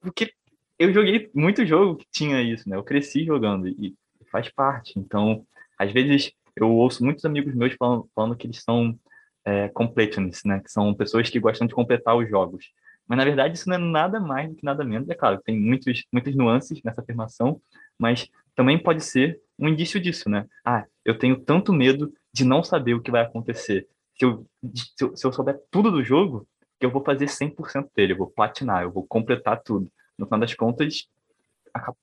[0.00, 0.32] porque
[0.78, 2.76] eu joguei muito jogo que tinha isso, né?
[2.76, 3.94] Eu cresci jogando e
[4.30, 4.98] faz parte.
[4.98, 5.46] Então,
[5.78, 8.98] às vezes, eu ouço muitos amigos meus falando, falando que eles são
[9.44, 10.60] é, completionists, né?
[10.60, 12.70] Que são pessoas que gostam de completar os jogos.
[13.06, 15.08] Mas, na verdade, isso não é nada mais do que nada menos.
[15.10, 17.60] É claro, tem muitos, muitas nuances nessa afirmação,
[17.98, 20.46] mas também pode ser um indício disso, né?
[20.64, 23.88] Ah, eu tenho tanto medo de não saber o que vai acontecer.
[24.14, 26.46] Se eu, se eu, se eu souber tudo do jogo,
[26.78, 29.90] eu vou fazer 100% dele, eu vou platinar, eu vou completar tudo.
[30.18, 31.08] No final das contas,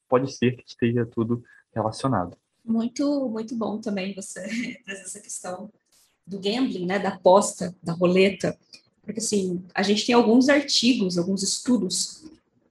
[0.10, 2.36] pode ser que esteja tudo relacionado.
[2.66, 4.42] Muito, muito bom também você
[4.84, 5.70] trazer essa questão
[6.26, 8.58] do gambling, né, da aposta, da roleta,
[9.04, 12.26] porque assim, a gente tem alguns artigos, alguns estudos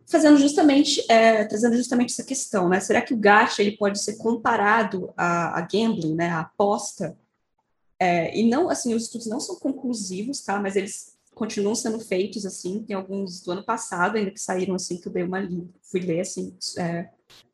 [0.07, 4.17] fazendo justamente, é, trazendo justamente essa questão, né, será que o gacha ele pode ser
[4.17, 7.17] comparado a, a gambling, né, a aposta?
[8.03, 12.45] É, e não, assim, os estudos não são conclusivos, tá, mas eles continuam sendo feitos,
[12.45, 15.41] assim, tem alguns do ano passado ainda que saíram, assim, que eu dei uma
[15.83, 17.09] fui ler, assim, é,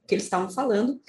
[0.07, 1.01] que eles estavam falando,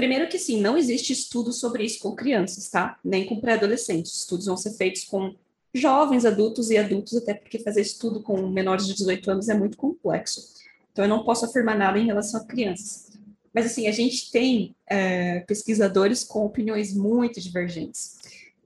[0.00, 2.98] Primeiro que sim, não existe estudo sobre isso com crianças, tá?
[3.04, 4.16] Nem com pré-adolescentes.
[4.16, 5.34] Estudos vão ser feitos com
[5.74, 9.76] jovens, adultos e adultos, até porque fazer estudo com menores de 18 anos é muito
[9.76, 10.54] complexo.
[10.90, 13.10] Então, eu não posso afirmar nada em relação a crianças.
[13.52, 18.19] Mas, assim, a gente tem é, pesquisadores com opiniões muito divergentes.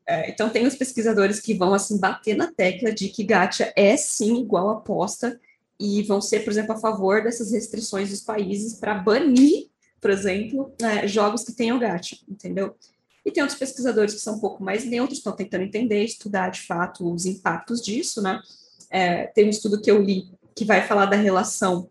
[0.07, 3.97] É, então, tem os pesquisadores que vão, assim, bater na tecla de que gacha é,
[3.97, 5.41] sim, igual aposta,
[5.81, 9.69] e vão ser, por exemplo, a favor dessas restrições dos países para banir,
[10.01, 12.77] por exemplo, é, jogos que tenham gacha, entendeu?
[13.25, 16.61] E tem outros pesquisadores que são um pouco mais neutros, estão tentando entender, estudar de
[16.61, 18.41] fato os impactos disso, né?
[18.91, 21.91] É, tem um estudo que eu li que vai falar da relação,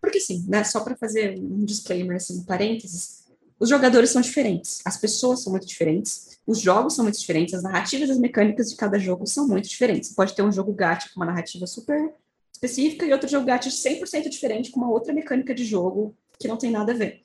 [0.00, 0.62] porque sim, né?
[0.62, 3.21] Só para fazer um disclaimer, assim, um parênteses,
[3.62, 7.62] os jogadores são diferentes, as pessoas são muito diferentes, os jogos são muito diferentes, as
[7.62, 10.08] narrativas e as mecânicas de cada jogo são muito diferentes.
[10.08, 12.12] Você pode ter um jogo gacha com uma narrativa super
[12.52, 16.56] específica e outro jogo gacha 100% diferente com uma outra mecânica de jogo que não
[16.56, 17.22] tem nada a ver.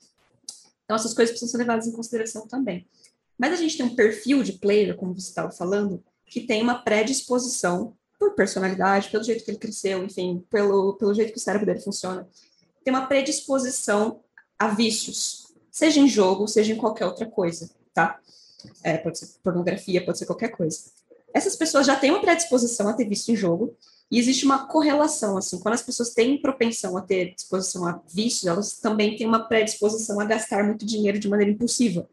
[0.84, 2.86] Então, essas coisas precisam ser levadas em consideração também.
[3.36, 6.76] Mas a gente tem um perfil de player, como você estava falando, que tem uma
[6.84, 11.66] predisposição por personalidade, pelo jeito que ele cresceu, enfim, pelo, pelo jeito que o cérebro
[11.66, 12.28] dele funciona,
[12.84, 14.20] tem uma predisposição
[14.56, 15.47] a vícios,
[15.78, 18.20] seja em jogo, seja em qualquer outra coisa, tá?
[18.82, 20.90] É, pode ser pornografia, pode ser qualquer coisa.
[21.32, 23.76] Essas pessoas já têm uma predisposição a ter vício em jogo,
[24.10, 28.46] e existe uma correlação, assim, quando as pessoas têm propensão a ter disposição a vícios,
[28.46, 32.08] elas também têm uma predisposição a gastar muito dinheiro de maneira impulsiva.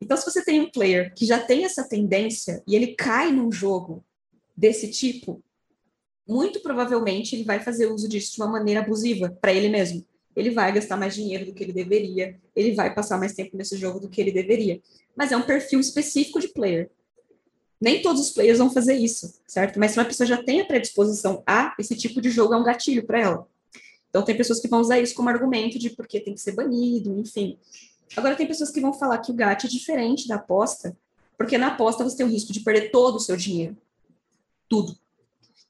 [0.00, 3.50] Então, se você tem um player que já tem essa tendência e ele cai num
[3.50, 4.04] jogo
[4.54, 5.42] desse tipo,
[6.28, 10.04] muito provavelmente ele vai fazer uso disso de uma maneira abusiva para ele mesmo.
[10.34, 13.76] Ele vai gastar mais dinheiro do que ele deveria, ele vai passar mais tempo nesse
[13.76, 14.80] jogo do que ele deveria.
[15.14, 16.90] Mas é um perfil específico de player.
[17.80, 19.78] Nem todos os players vão fazer isso, certo?
[19.78, 22.62] Mas se uma pessoa já tem a predisposição a esse tipo de jogo, é um
[22.62, 23.48] gatilho para ela.
[24.08, 27.18] Então, tem pessoas que vão usar isso como argumento de porque tem que ser banido,
[27.18, 27.58] enfim.
[28.14, 30.96] Agora, tem pessoas que vão falar que o gato é diferente da aposta,
[31.36, 33.76] porque na aposta você tem o risco de perder todo o seu dinheiro.
[34.68, 34.96] Tudo.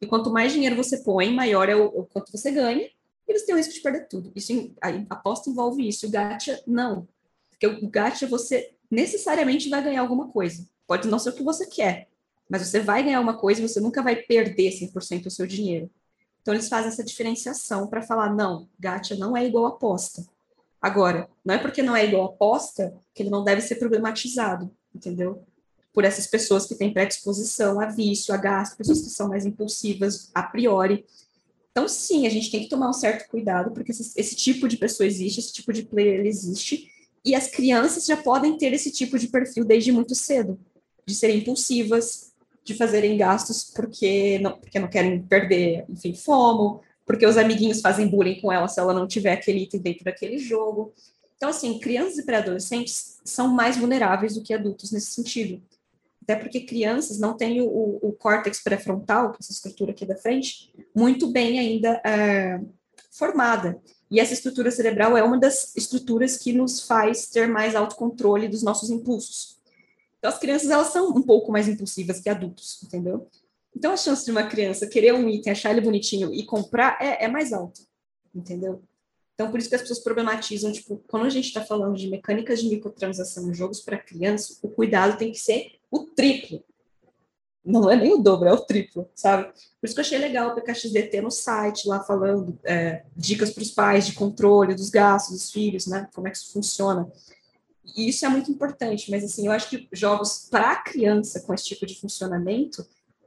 [0.00, 2.90] E quanto mais dinheiro você põe, maior é o, o quanto você ganha,
[3.32, 4.32] e você tem o risco de perder tudo.
[4.34, 6.06] Isso, a aposta envolve isso.
[6.06, 7.08] O gacha, não.
[7.50, 10.66] Porque o gacha, você necessariamente vai ganhar alguma coisa.
[10.86, 12.08] Pode não ser o que você quer,
[12.48, 15.90] mas você vai ganhar uma coisa e você nunca vai perder 100% do seu dinheiro.
[16.42, 20.26] Então, eles fazem essa diferenciação para falar, não, gacha não é igual aposta.
[20.80, 25.44] Agora, não é porque não é igual aposta que ele não deve ser problematizado, entendeu?
[25.92, 30.30] Por essas pessoas que têm predisposição a vício, a gasto, pessoas que são mais impulsivas
[30.34, 31.06] a priori.
[31.72, 34.76] Então, sim, a gente tem que tomar um certo cuidado, porque esse, esse tipo de
[34.76, 36.90] pessoa existe, esse tipo de player existe,
[37.24, 40.58] e as crianças já podem ter esse tipo de perfil desde muito cedo,
[41.06, 47.26] de serem impulsivas, de fazerem gastos porque não, porque não querem perder, enfim, fomo, porque
[47.26, 50.92] os amiguinhos fazem bullying com ela se ela não tiver aquele item dentro daquele jogo.
[51.36, 55.60] Então, assim, crianças e pré-adolescentes são mais vulneráveis do que adultos nesse sentido.
[56.22, 60.16] Até porque crianças não têm o, o córtex pré-frontal, que é essa estrutura aqui da
[60.16, 62.60] frente, muito bem ainda é,
[63.10, 63.80] formada.
[64.10, 68.62] E essa estrutura cerebral é uma das estruturas que nos faz ter mais autocontrole dos
[68.62, 69.58] nossos impulsos.
[70.18, 73.26] Então, as crianças, elas são um pouco mais impulsivas que adultos, entendeu?
[73.74, 77.24] Então, a chance de uma criança querer um item, achar ele bonitinho e comprar é,
[77.24, 77.80] é mais alta,
[78.32, 78.82] entendeu?
[79.34, 82.60] Então, por isso que as pessoas problematizam, tipo, quando a gente está falando de mecânicas
[82.60, 86.64] de microtransação em jogos para criança, o cuidado tem que ser o triplo.
[87.64, 89.44] Não é nem o dobro, é o triplo, sabe?
[89.44, 93.50] Por isso que eu achei legal o PKXD ter no site lá falando é, dicas
[93.50, 96.08] para os pais de controle dos gastos dos filhos, né?
[96.12, 97.08] Como é que isso funciona.
[97.96, 101.64] E isso é muito importante, mas assim, eu acho que jogos para criança com esse
[101.64, 102.84] tipo de funcionamento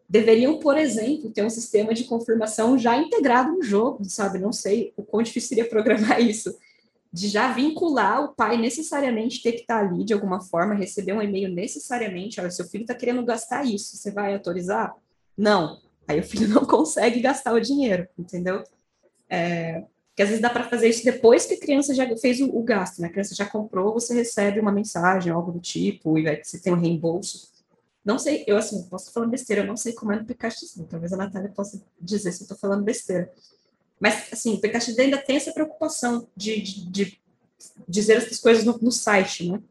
[0.08, 4.38] deveriam, por exemplo, ter um sistema de confirmação já integrado no jogo, sabe?
[4.38, 6.58] Não sei o quão difícil seria programar isso,
[7.16, 11.22] de já vincular o pai necessariamente ter que estar ali de alguma forma, receber um
[11.22, 14.94] e-mail necessariamente, olha, seu filho está querendo gastar isso, você vai autorizar?
[15.38, 15.82] Não.
[16.06, 18.62] Aí o filho não consegue gastar o dinheiro, entendeu?
[19.30, 22.50] É, que às vezes dá para fazer isso depois que a criança já fez o,
[22.50, 23.08] o, gasto, né?
[23.08, 26.74] A criança já comprou, você recebe uma mensagem, algo do tipo, e aí você tem
[26.74, 27.50] um reembolso.
[28.04, 30.84] Não sei, eu assim, posso estar falando besteira, eu não sei como é no PKXD,
[30.90, 33.32] talvez a Natália possa dizer se eu estou falando besteira.
[34.00, 37.22] Mas, assim, o PKXD ainda tem essa preocupação de, de, de
[37.88, 39.62] dizer essas coisas no, no, site, né?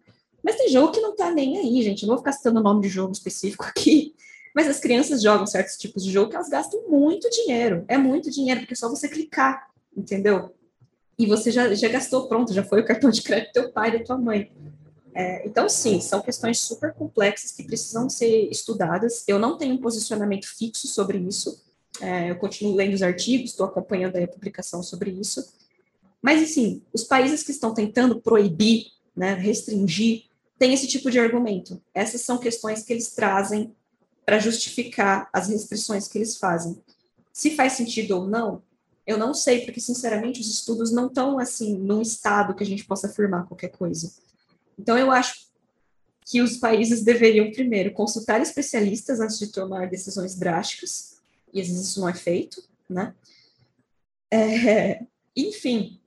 [0.43, 2.03] Mas tem jogo que não tá nem aí, gente.
[2.03, 4.15] Eu não vou ficar citando o nome de jogo específico aqui.
[4.55, 7.85] Mas as crianças jogam certos tipos de jogo que elas gastam muito dinheiro.
[7.89, 10.55] É muito dinheiro, porque é só você clicar, entendeu?
[11.19, 13.97] E você já, já gastou, pronto, já foi o cartão de crédito do teu pai,
[13.97, 14.53] da tua mãe.
[15.15, 19.25] É, então, sim, são questões super complexas que precisam ser estudadas.
[19.29, 21.63] Eu não tenho um posicionamento fixo sobre isso.
[22.01, 25.47] É, eu continuo lendo os artigos, estou acompanhando a publicação sobre isso.
[26.21, 30.25] Mas, assim, os países que estão tentando proibir né, restringir,
[30.59, 31.81] tem esse tipo de argumento.
[31.95, 33.75] Essas são questões que eles trazem
[34.25, 36.83] para justificar as restrições que eles fazem.
[37.33, 38.63] Se faz sentido ou não,
[39.07, 42.85] eu não sei, porque, sinceramente, os estudos não estão, assim, num estado que a gente
[42.85, 44.13] possa afirmar qualquer coisa.
[44.79, 45.47] Então, eu acho
[46.25, 51.14] que os países deveriam, primeiro, consultar especialistas antes de tomar decisões drásticas,
[51.55, 53.15] e às vezes isso não é feito, né?
[54.31, 55.01] É,
[55.37, 56.01] enfim,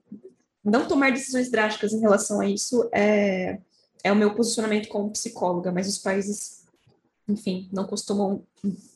[0.62, 3.58] não tomar decisões drásticas em relação a isso é,
[4.04, 6.64] é o meu posicionamento como psicóloga, mas os países,
[7.26, 8.44] enfim, não costumam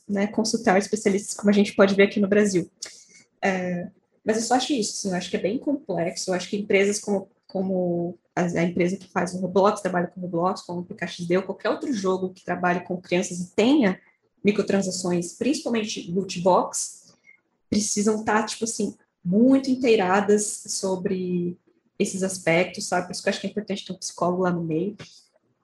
[0.07, 2.69] né, consultar especialistas como a gente pode ver aqui no Brasil.
[3.41, 3.89] É,
[4.23, 6.57] mas eu só acho isso, assim, eu acho que é bem complexo, eu acho que
[6.57, 10.85] empresas como, como a, empresa que faz o Roblox, trabalha com o Roblox, como o
[10.85, 13.99] PKXD ou qualquer outro jogo que trabalhe com crianças e tenha
[14.43, 17.13] microtransações, principalmente loot box,
[17.69, 21.57] precisam estar, tá, tipo assim, muito inteiradas sobre
[21.97, 23.07] esses aspectos, sabe?
[23.07, 24.95] Por isso que eu acho que é importante ter um psicólogo lá no meio.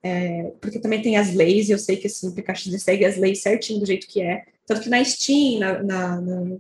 [0.02, 3.18] É, porque também tem as leis, e eu sei que assim, o PKXD segue as
[3.18, 4.46] leis certinho do jeito que é.
[4.66, 6.58] Tanto que na Steam, na, na, na,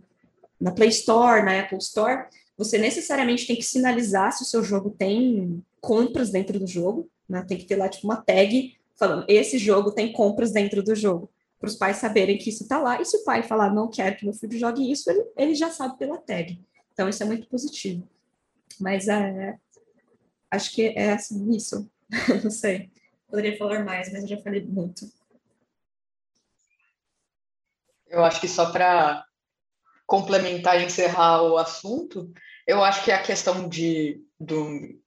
[0.59, 2.26] na Play Store, na Apple Store,
[2.57, 7.45] você necessariamente tem que sinalizar se o seu jogo tem compras dentro do jogo, né?
[7.47, 11.32] Tem que ter lá tipo uma tag falando esse jogo tem compras dentro do jogo,
[11.60, 13.01] para os pais saberem que isso está lá.
[13.01, 15.70] E se o pai falar não quero que meu filho jogue isso, ele, ele já
[15.70, 16.60] sabe pela tag.
[16.93, 18.07] Então isso é muito positivo.
[18.80, 19.57] Mas é,
[20.49, 21.89] acho que é assim isso.
[22.43, 22.89] não sei.
[23.28, 25.12] Poderia falar mais, mas eu já falei muito.
[28.07, 29.24] Eu acho que só para
[30.07, 32.34] complementar e encerrar o assunto,
[32.66, 34.99] eu acho que a questão de do,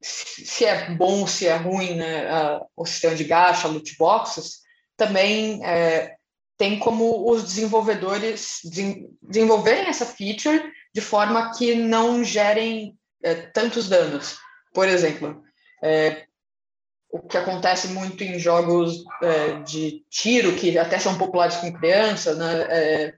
[0.00, 4.63] se é bom, se é ruim, né, a, o sistema de gacha, loot boxes,
[4.96, 6.14] também é,
[6.56, 10.62] tem como os desenvolvedores de, desenvolverem essa feature
[10.94, 14.38] de forma que não gerem é, tantos danos.
[14.72, 15.42] Por exemplo,
[15.82, 16.24] é,
[17.10, 22.34] o que acontece muito em jogos é, de tiro, que até são populares com criança,
[22.34, 23.14] né, é,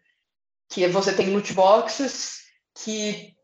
[0.69, 2.41] que você tem loot boxes
[2.75, 3.35] que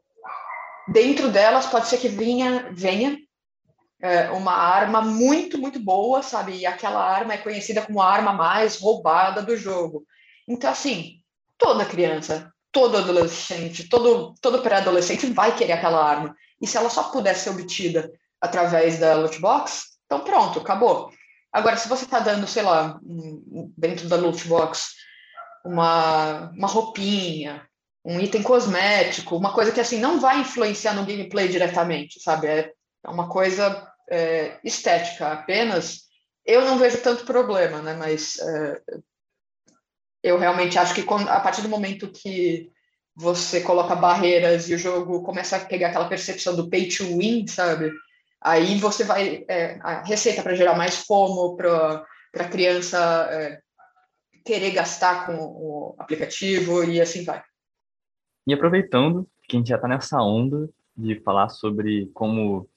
[0.89, 3.17] dentro delas pode ser que venha, venha
[4.03, 6.57] é, uma arma muito, muito boa, sabe?
[6.57, 10.05] E aquela arma é conhecida como a arma mais roubada do jogo.
[10.49, 11.21] Então, assim,
[11.57, 16.35] toda criança, todo adolescente, todo, todo pré-adolescente vai querer aquela arma.
[16.61, 21.13] E se ela só puder ser obtida através da loot box, então pronto, acabou.
[21.53, 22.99] Agora, se você está dando, sei lá,
[23.79, 24.95] dentro da loot box,
[25.65, 27.65] uma, uma roupinha,
[28.05, 32.49] um item cosmético, uma coisa que assim não vai influenciar no gameplay diretamente, sabe?
[32.49, 32.73] É
[33.07, 36.03] uma coisa é, estética apenas,
[36.45, 37.95] eu não vejo tanto problema, né?
[37.95, 38.83] Mas é,
[40.23, 42.71] eu realmente acho que quando, a partir do momento que
[43.15, 47.47] você coloca barreiras e o jogo começa a pegar aquela percepção do pay to win,
[47.47, 47.93] sabe?
[48.41, 52.05] Aí você vai é, a receita para gerar mais fomo para
[52.39, 53.61] a criança é,
[54.45, 57.43] querer gastar com o aplicativo e assim vai.
[58.47, 62.69] E aproveitando que a gente já está nessa onda de falar sobre como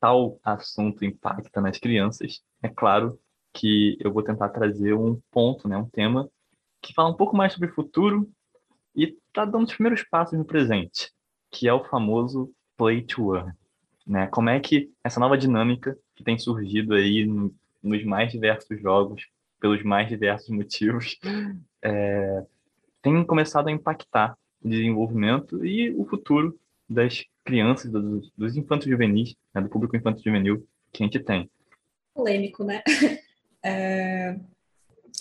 [0.00, 3.18] tal assunto impacta nas crianças, é claro
[3.52, 6.28] que eu vou tentar trazer um ponto, né, um tema
[6.82, 8.30] que fala um pouco mais sobre o futuro
[8.94, 11.10] e está dando os primeiros passos no presente,
[11.50, 13.52] que é o famoso play to earn.
[14.06, 14.26] Né?
[14.28, 17.26] Como é que essa nova dinâmica que tem surgido aí
[17.82, 19.26] nos mais diversos jogos,
[19.58, 21.18] pelos mais diversos motivos,
[21.82, 22.44] é,
[23.02, 29.34] tem começado a impactar o desenvolvimento e o futuro das crianças, dos, dos infantos juvenis,
[29.54, 31.48] né, do público infanto juvenil que a gente tem.
[32.12, 32.82] Polêmico, né?
[33.68, 34.38] É,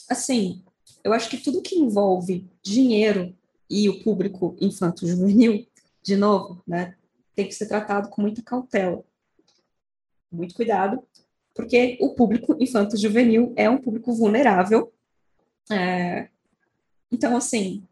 [0.07, 0.63] assim,
[1.03, 3.36] eu acho que tudo que envolve dinheiro
[3.67, 5.65] e o público infanto juvenil,
[6.03, 6.95] de novo, né,
[7.36, 9.03] tem que ser tratado com muita cautela,
[10.32, 11.01] muito cuidado,
[11.55, 14.93] porque o público infanto juvenil é um público vulnerável.
[15.71, 16.28] É,
[17.11, 17.84] então, assim,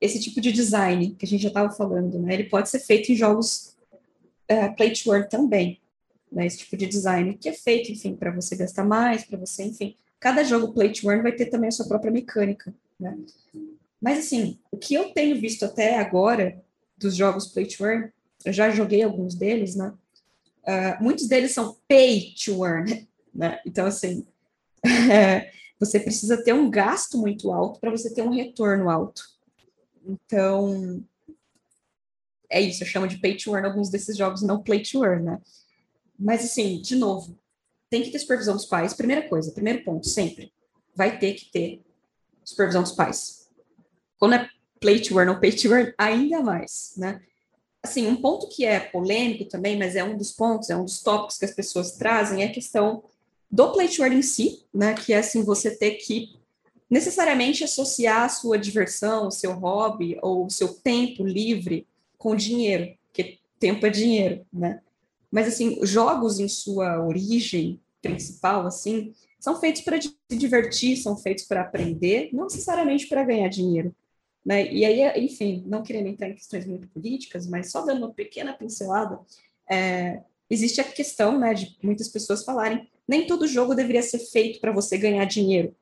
[0.00, 3.10] esse tipo de design que a gente já estava falando, né, ele pode ser feito
[3.10, 3.76] em jogos
[4.50, 5.80] uh, play to earn também,
[6.30, 9.64] né, esse tipo de design que é feito, enfim, para você gastar mais, para você,
[9.64, 13.16] enfim, cada jogo play to earn vai ter também a sua própria mecânica, né.
[14.00, 16.62] Mas assim, o que eu tenho visto até agora
[16.96, 18.12] dos jogos play to earn,
[18.44, 19.92] eu já joguei alguns deles, né,
[20.62, 24.24] uh, muitos deles são pay to earn, né, então assim,
[25.80, 29.37] você precisa ter um gasto muito alto para você ter um retorno alto.
[30.08, 31.04] Então,
[32.48, 35.24] é isso, eu chamo de pay to earn alguns desses jogos, não play to earn,
[35.24, 35.40] né?
[36.18, 37.38] Mas, assim, de novo,
[37.90, 38.94] tem que ter supervisão dos pais.
[38.94, 40.52] Primeira coisa, primeiro ponto, sempre.
[40.94, 41.82] Vai ter que ter
[42.42, 43.48] supervisão dos pais.
[44.18, 44.48] Quando é
[44.80, 47.20] play to earn ou pay to earn, ainda mais, né?
[47.82, 51.02] assim, um ponto que é polêmico também, mas é um dos pontos, é um dos
[51.02, 53.04] tópicos que as pessoas trazem, é a questão
[53.50, 56.36] do play to earn em si, né, que é assim, você ter que
[56.90, 61.86] necessariamente associar a sua diversão, o seu hobby ou o seu tempo livre
[62.16, 64.80] com dinheiro, porque tempo é dinheiro, né?
[65.30, 71.44] Mas assim, jogos em sua origem principal, assim, são feitos para se divertir, são feitos
[71.44, 73.94] para aprender, não necessariamente para ganhar dinheiro.
[74.44, 74.72] Né?
[74.72, 78.54] E aí, enfim, não querendo entrar em questões muito políticas, mas só dando uma pequena
[78.54, 79.20] pincelada,
[79.70, 84.60] é, existe a questão né, de muitas pessoas falarem nem todo jogo deveria ser feito
[84.60, 85.74] para você ganhar dinheiro.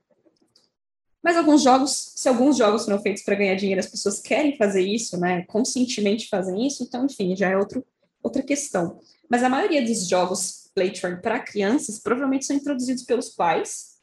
[1.23, 4.83] Mas alguns jogos, se alguns jogos foram feitos para ganhar dinheiro, as pessoas querem fazer
[4.83, 7.85] isso, né, conscientemente fazem isso, então, enfim, já é outro,
[8.23, 9.01] outra questão.
[9.29, 10.93] Mas a maioria dos jogos play
[11.23, 13.97] para crianças provavelmente são introduzidos pelos pais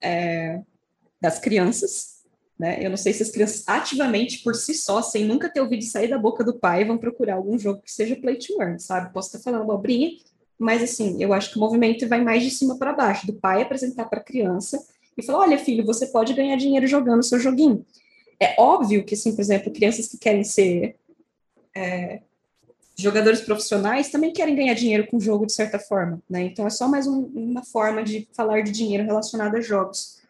[0.00, 0.62] é,
[1.20, 2.20] das crianças,
[2.58, 2.78] né?
[2.84, 6.08] Eu não sei se as crianças ativamente por si só, sem nunca ter ouvido sair
[6.08, 9.12] da boca do pai, vão procurar algum jogo que seja play to earn, sabe?
[9.12, 10.10] Posso estar falando abobrinha,
[10.58, 13.62] mas assim, eu acho que o movimento vai mais de cima para baixo, do pai
[13.62, 14.78] apresentar para a criança
[15.16, 17.84] e falar: olha, filho, você pode ganhar dinheiro jogando seu joguinho.
[18.38, 20.96] É óbvio que, assim, por exemplo, crianças que querem ser
[21.76, 22.20] é,
[22.96, 26.42] jogadores profissionais também querem ganhar dinheiro com o jogo de certa forma, né?
[26.42, 30.20] Então é só mais um, uma forma de falar de dinheiro relacionado a jogos.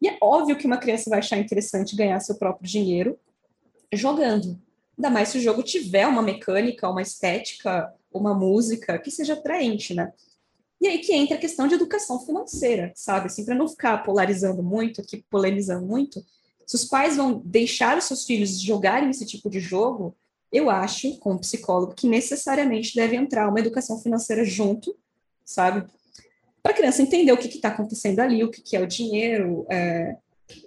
[0.00, 3.18] E é óbvio que uma criança vai achar interessante ganhar seu próprio dinheiro
[3.92, 4.58] jogando.
[4.96, 9.94] Ainda mais se o jogo tiver uma mecânica, uma estética, uma música que seja atraente,
[9.94, 10.12] né?
[10.80, 13.26] E aí que entra a questão de educação financeira, sabe?
[13.26, 16.24] Assim, para não ficar polarizando muito, aqui polemizando muito,
[16.66, 20.14] se os pais vão deixar os seus filhos jogarem esse tipo de jogo,
[20.52, 24.96] eu acho, como psicólogo, que necessariamente deve entrar uma educação financeira junto,
[25.44, 25.86] sabe?
[26.62, 29.66] Para a criança entender o que está acontecendo ali, o que, que é o dinheiro,
[29.70, 30.16] é,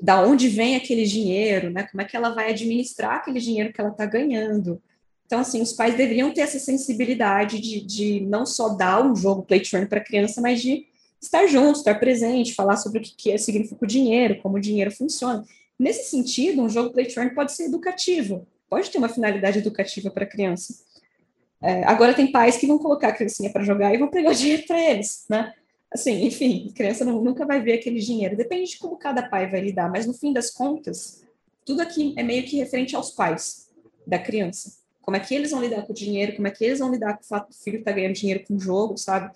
[0.01, 1.83] da onde vem aquele dinheiro, né?
[1.83, 4.81] Como é que ela vai administrar aquele dinheiro que ela está ganhando.
[5.29, 9.43] Então, assim, os pais deveriam ter essa sensibilidade de, de não só dar um jogo
[9.43, 10.87] play to para a criança, mas de
[11.21, 14.89] estar junto, estar presente, falar sobre o que, que significa o dinheiro, como o dinheiro
[14.89, 15.45] funciona.
[15.77, 20.23] Nesse sentido, um jogo play to pode ser educativo, pode ter uma finalidade educativa para
[20.23, 20.73] a criança.
[21.61, 24.33] É, agora tem pais que vão colocar a criancinha para jogar e vão pegar o
[24.35, 25.53] dinheiro para eles, né?
[25.93, 28.35] Assim, enfim, a criança não, nunca vai ver aquele dinheiro.
[28.35, 31.21] Depende de como cada pai vai lidar, mas no fim das contas,
[31.63, 33.69] tudo aqui é meio que referente aos pais
[34.07, 34.78] da criança.
[35.09, 37.17] Como é que eles vão lidar com o dinheiro, como é que eles vão lidar
[37.17, 39.31] com o fato do filho estar tá ganhando dinheiro com o jogo, sabe?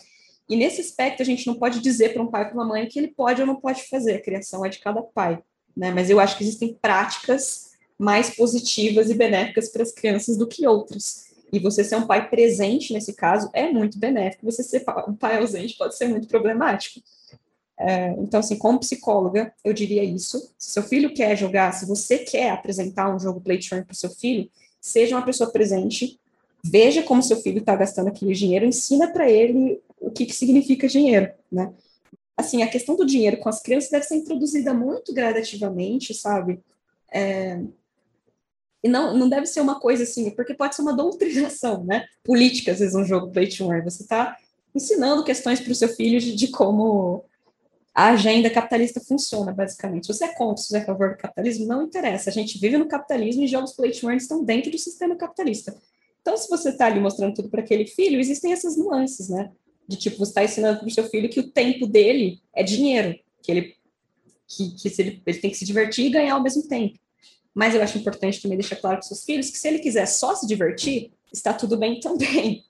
[0.48, 2.88] E nesse aspecto, a gente não pode dizer para um pai ou para uma mãe
[2.88, 4.14] que ele pode ou não pode fazer.
[4.14, 5.42] A criação é de cada pai,
[5.76, 5.90] né?
[5.90, 10.68] Mas eu acho que existem práticas mais positivas e benéficas para as crianças do que
[10.68, 11.24] outras.
[11.52, 14.46] E você ser um pai presente nesse caso é muito benéfico.
[14.46, 17.02] Você ser um pai ausente pode ser muito problemático.
[17.80, 20.54] É, então, assim, como psicóloga, eu diria isso.
[20.56, 24.12] Se seu filho quer jogar, se você quer apresentar um jogo play para o seu
[24.12, 24.48] filho,
[24.84, 26.20] seja uma pessoa presente,
[26.62, 30.90] veja como seu filho está gastando aquele dinheiro, ensina para ele o que, que significa
[30.90, 31.74] dinheiro, né?
[32.36, 36.60] Assim, a questão do dinheiro com as crianças deve ser introduzida muito gradativamente, sabe?
[37.10, 37.62] É,
[38.84, 42.06] e não, não deve ser uma coisa assim, porque pode ser uma doutrinação, né?
[42.22, 43.86] Política, às vezes, um jogo play to earn.
[43.86, 44.38] Você está
[44.76, 47.24] ensinando questões para o seu filho de, de, como
[47.94, 50.08] a agenda capitalista funciona, basicamente.
[50.08, 52.30] Se você é contra, se você é a favor do capitalismo, não interessa.
[52.30, 55.76] A gente vive no capitalismo e jogos earn estão dentro do sistema capitalista.
[56.22, 59.52] Então, se você está ali mostrando tudo para aquele filho, existem essas nuances, né?
[59.88, 63.16] De tipo, você está ensinando para o seu filho que o tempo dele é dinheiro,
[63.42, 63.76] que ele
[64.48, 66.98] que, que ele, ele tem que se divertir e ganhar ao mesmo tempo.
[67.54, 70.36] Mas eu acho importante também deixar claro para seus filhos que se ele quiser só
[70.36, 72.64] se divertir, está tudo bem também.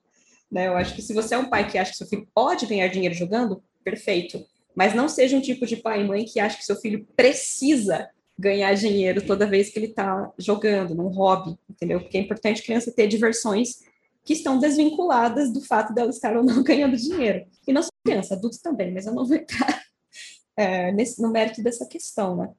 [0.51, 0.67] Né?
[0.67, 2.87] Eu acho que se você é um pai que acha que seu filho pode ganhar
[2.87, 4.43] dinheiro jogando, perfeito.
[4.75, 8.09] Mas não seja um tipo de pai e mãe que acha que seu filho precisa
[8.37, 11.99] ganhar dinheiro toda vez que ele está jogando, num hobby, entendeu?
[11.99, 13.79] Porque é importante a criança ter diversões
[14.23, 17.45] que estão desvinculadas do fato dela estar ou não ganhando dinheiro.
[17.67, 19.83] E não só criança, adultos também, mas eu não vou entrar
[20.57, 22.49] é, nesse, no mérito dessa questão, né?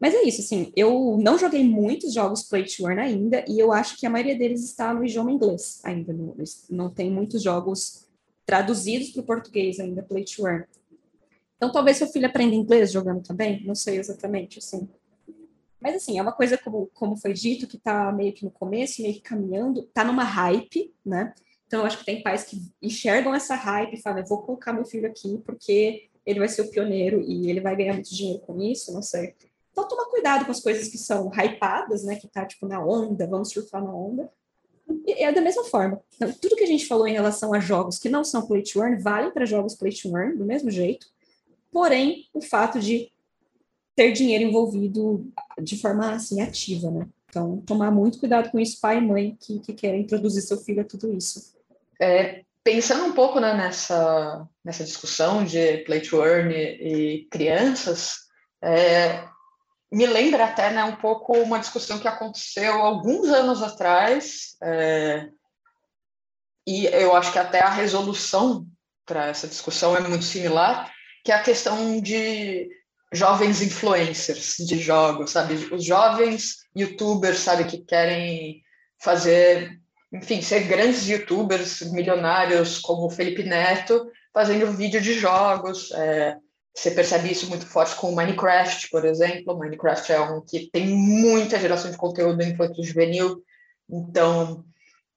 [0.00, 3.70] Mas é isso, assim, eu não joguei muitos jogos Play to Earn ainda, e eu
[3.70, 6.12] acho que a maioria deles está no idioma inglês ainda.
[6.12, 6.34] No,
[6.68, 8.08] não tem muitos jogos
[8.44, 10.64] traduzidos para o português ainda, Play to Earn.
[11.62, 14.88] Então, talvez seu filho aprenda inglês jogando também, não sei exatamente, assim.
[15.80, 19.00] Mas, assim, é uma coisa, como, como foi dito, que está meio que no começo,
[19.00, 21.32] meio que caminhando, está numa hype, né?
[21.64, 25.06] Então, acho que tem pais que enxergam essa hype e falam, vou colocar meu filho
[25.06, 28.92] aqui porque ele vai ser o pioneiro e ele vai ganhar muito dinheiro com isso,
[28.92, 29.32] não sei.
[29.70, 32.16] Então, toma cuidado com as coisas que são hypadas, né?
[32.16, 34.28] Que tá, tipo, na onda, vamos surfar na onda.
[35.06, 36.02] E é da mesma forma.
[36.16, 38.82] Então, tudo que a gente falou em relação a jogos que não são play to
[38.82, 41.06] earn, vale para jogos play to earn, do mesmo jeito.
[41.72, 43.10] Porém, o fato de
[43.96, 47.08] ter dinheiro envolvido de forma, assim, ativa, né?
[47.28, 50.82] Então, tomar muito cuidado com isso, pai e mãe que, que querem introduzir seu filho
[50.82, 51.56] a tudo isso.
[51.98, 58.26] É, pensando um pouco né, nessa, nessa discussão de play to earn e crianças,
[58.62, 59.26] é,
[59.90, 65.28] me lembra até né, um pouco uma discussão que aconteceu alguns anos atrás, é,
[66.66, 68.66] e eu acho que até a resolução
[69.06, 70.92] para essa discussão é muito similar,
[71.24, 72.68] que é a questão de
[73.12, 75.54] jovens influencers de jogos, sabe?
[75.72, 78.62] Os jovens youtubers, sabe, que querem
[78.98, 85.90] fazer enfim, ser grandes youtubers milionários como o Felipe Neto fazendo vídeo de jogos.
[85.92, 86.36] É,
[86.74, 89.54] você percebe isso muito forte com o Minecraft, por exemplo.
[89.54, 93.42] O Minecraft é um que tem muita geração de conteúdo infantil juvenil.
[93.88, 94.64] Então,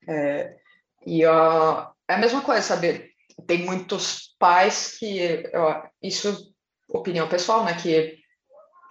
[0.08, 0.56] é,
[1.06, 3.12] e ó, é a mesma coisa, sabe?
[3.48, 5.44] Tem muitos pais que,
[6.02, 6.54] isso,
[6.90, 7.74] opinião pessoal, né?
[7.74, 8.18] Que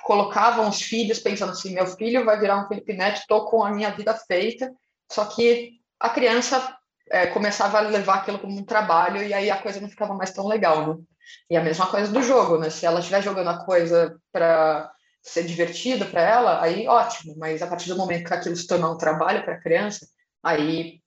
[0.04, 3.70] colocavam os filhos pensando assim: meu filho vai virar um Felipe Neto, estou com a
[3.70, 4.72] minha vida feita.
[5.10, 6.76] Só que a criança
[7.10, 10.32] é, começava a levar aquilo como um trabalho e aí a coisa não ficava mais
[10.32, 11.02] tão legal, né?
[11.50, 12.70] E a mesma coisa do jogo, né?
[12.70, 14.90] Se ela estiver jogando a coisa para
[15.22, 18.90] ser divertido para ela, aí ótimo, mas a partir do momento que aquilo se tornar
[18.90, 20.06] um trabalho para a criança,
[20.42, 21.00] aí,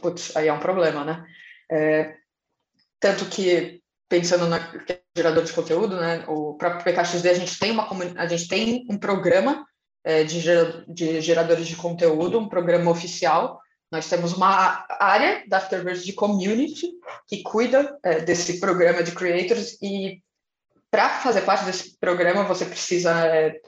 [0.00, 1.24] putz, aí é um problema, né?
[1.70, 2.14] É,
[3.04, 6.24] tanto que pensando é gerador de conteúdo, né?
[6.26, 7.86] O próprio PKXD a gente tem uma
[8.16, 9.66] a gente tem um programa
[10.02, 10.42] é, de,
[10.88, 13.60] de geradores de conteúdo, um programa oficial
[13.92, 16.94] nós temos uma área da Afterverse de Community
[17.28, 20.22] que cuida é, desse programa de creators e
[20.90, 23.60] para fazer parte desse programa você precisa, é,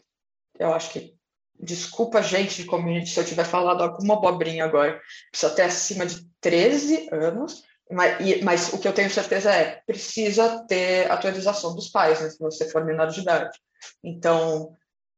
[0.59, 1.15] eu acho que,
[1.61, 6.27] desculpa gente de community se eu tiver falado alguma abobrinha agora, precisa ter acima de
[6.41, 11.89] 13 anos, mas, e, mas o que eu tenho certeza é, precisa ter atualização dos
[11.89, 13.59] pais, né, se você for menor de idade.
[14.03, 14.75] Então,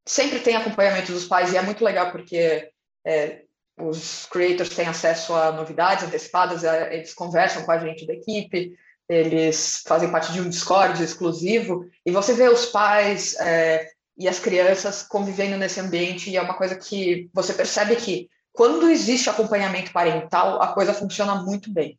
[0.07, 2.71] sempre tem acompanhamento dos pais e é muito legal porque
[3.07, 3.43] é,
[3.81, 8.77] os creators têm acesso a novidades antecipadas, eles conversam com a gente da equipe,
[9.09, 14.39] eles fazem parte de um Discord exclusivo, e você vê os pais é, e as
[14.39, 19.93] crianças convivendo nesse ambiente, e é uma coisa que você percebe que quando existe acompanhamento
[19.93, 21.99] parental, a coisa funciona muito bem.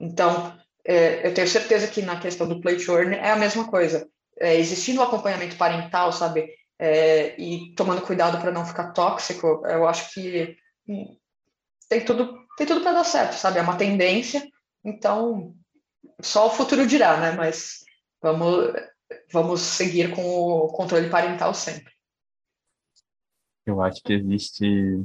[0.00, 2.78] Então, é, eu tenho certeza que na questão do play
[3.20, 4.08] é a mesma coisa.
[4.38, 6.48] É, existindo o acompanhamento parental, sabe,
[6.78, 10.56] é, e tomando cuidado para não ficar tóxico, eu acho que
[11.88, 13.58] tem tudo, tem tudo para dar certo, sabe?
[13.58, 14.48] É uma tendência,
[14.82, 15.54] então
[16.22, 17.32] só o futuro dirá, né?
[17.32, 17.84] Mas
[18.22, 18.72] vamos,
[19.30, 21.92] vamos seguir com o controle parental sempre.
[23.66, 25.04] Eu acho que existe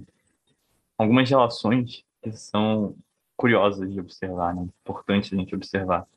[0.97, 2.95] algumas relações que são
[3.35, 4.67] curiosas de observar, né?
[4.83, 6.07] Importantes a gente observar.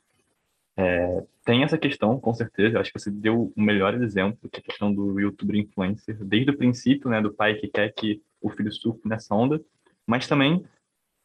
[0.76, 4.60] É, tem essa questão, com certeza, acho que você deu o melhor exemplo, que é
[4.60, 8.48] a questão do youtuber influencer, desde o princípio, né, do pai que quer que o
[8.48, 9.60] filho surfe nessa onda,
[10.06, 10.64] mas também,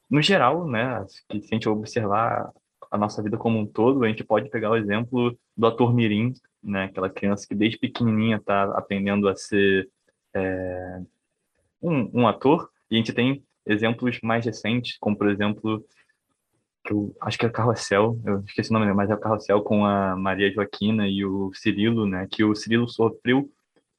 [0.09, 2.51] no geral, né, que se a gente observar
[2.89, 6.33] a nossa vida como um todo, a gente pode pegar o exemplo do ator Mirim,
[6.63, 9.87] né, aquela criança que desde pequenininha está aprendendo a ser
[10.33, 11.01] é,
[11.79, 15.83] um, um ator, e a gente tem exemplos mais recentes, como por exemplo,
[16.89, 19.85] eu acho que é o Carrossel, eu esqueci o nome, mas é o Carrossel com
[19.85, 23.49] a Maria Joaquina e o Cirilo, né, que o Cirilo sofreu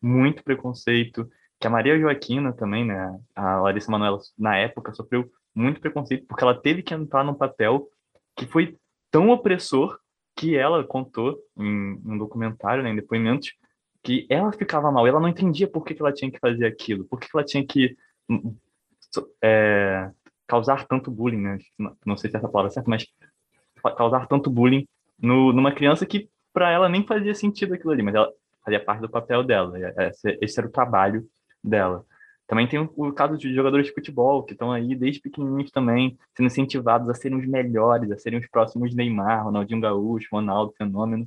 [0.01, 5.81] muito preconceito, que a Maria Joaquina também, né, a Larissa Manoela, na época, sofreu muito
[5.81, 7.89] preconceito, porque ela teve que entrar num papel
[8.37, 8.77] que foi
[9.11, 9.99] tão opressor
[10.37, 13.55] que ela contou em um documentário, né, em depoimentos,
[14.03, 17.05] que ela ficava mal, ela não entendia por que, que ela tinha que fazer aquilo,
[17.05, 17.97] por que, que ela tinha que
[19.43, 20.11] é,
[20.47, 21.59] causar tanto bullying, né,
[22.05, 23.07] não sei se é essa palavra é certa, mas
[23.97, 24.87] causar tanto bullying
[25.21, 28.31] no, numa criança que para ela nem fazia sentido aquilo ali, mas ela
[28.65, 31.27] fazia parte do papel dela, esse, esse era o trabalho
[31.63, 32.05] dela.
[32.47, 36.47] Também tem o, caso de jogadores de futebol que estão aí desde pequenininhos também sendo
[36.47, 41.27] incentivados a serem os melhores, a serem os próximos Neymar, Ronaldinho Gaúcho, Ronaldo Fenômeno,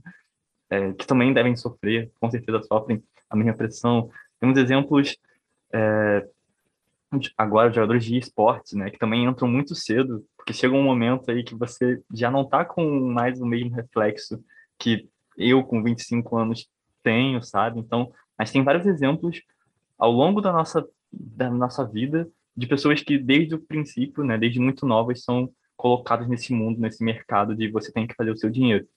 [0.69, 4.11] é, que também devem sofrer, com certeza sofrem a mesma pressão.
[4.39, 5.17] Temos exemplos
[5.73, 6.27] é,
[7.37, 11.43] agora jogadores de esportes, né, que também entram muito cedo, porque chega um momento aí
[11.43, 14.43] que você já não está com mais o mesmo reflexo
[14.77, 16.67] que eu com 25 anos
[17.03, 17.79] tenho, sabe?
[17.79, 19.41] Então, mas tem vários exemplos
[19.97, 24.59] ao longo da nossa, da nossa vida de pessoas que desde o princípio, né, desde
[24.59, 28.49] muito novas, são colocadas nesse mundo, nesse mercado de você tem que fazer o seu
[28.49, 28.87] dinheiro.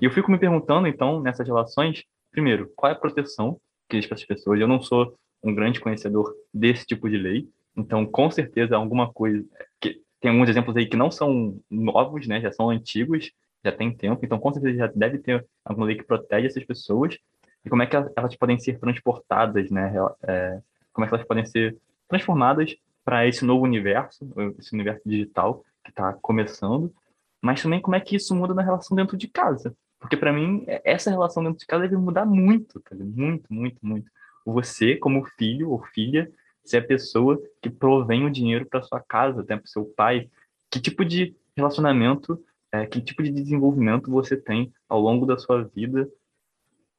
[0.00, 4.08] E eu fico me perguntando, então, nessas relações, primeiro, qual é a proteção que existe
[4.08, 4.58] para essas pessoas?
[4.58, 5.14] Eu não sou
[5.44, 9.44] um grande conhecedor desse tipo de lei, então, com certeza, alguma coisa...
[9.80, 13.30] que Tem alguns exemplos aí que não são novos, né, já são antigos,
[13.64, 17.18] já tem tempo, então, com certeza, já deve ter alguma lei que protege essas pessoas,
[17.64, 19.94] e como é que elas podem ser transportadas, né?
[20.22, 20.60] É,
[20.92, 21.76] como é que elas podem ser
[22.06, 24.26] transformadas para esse novo universo,
[24.58, 26.92] esse universo digital que está começando,
[27.40, 29.74] mas também como é que isso muda na relação dentro de casa.
[29.98, 34.10] Porque para mim, é, essa relação dentro de casa deve mudar muito, muito, muito, muito.
[34.44, 36.30] Você, como filho ou filha,
[36.64, 40.28] ser a pessoa que provém o dinheiro para sua casa, até para seu pai.
[40.70, 42.42] Que tipo de relacionamento,
[42.72, 46.08] é, que tipo de desenvolvimento você tem ao longo da sua vida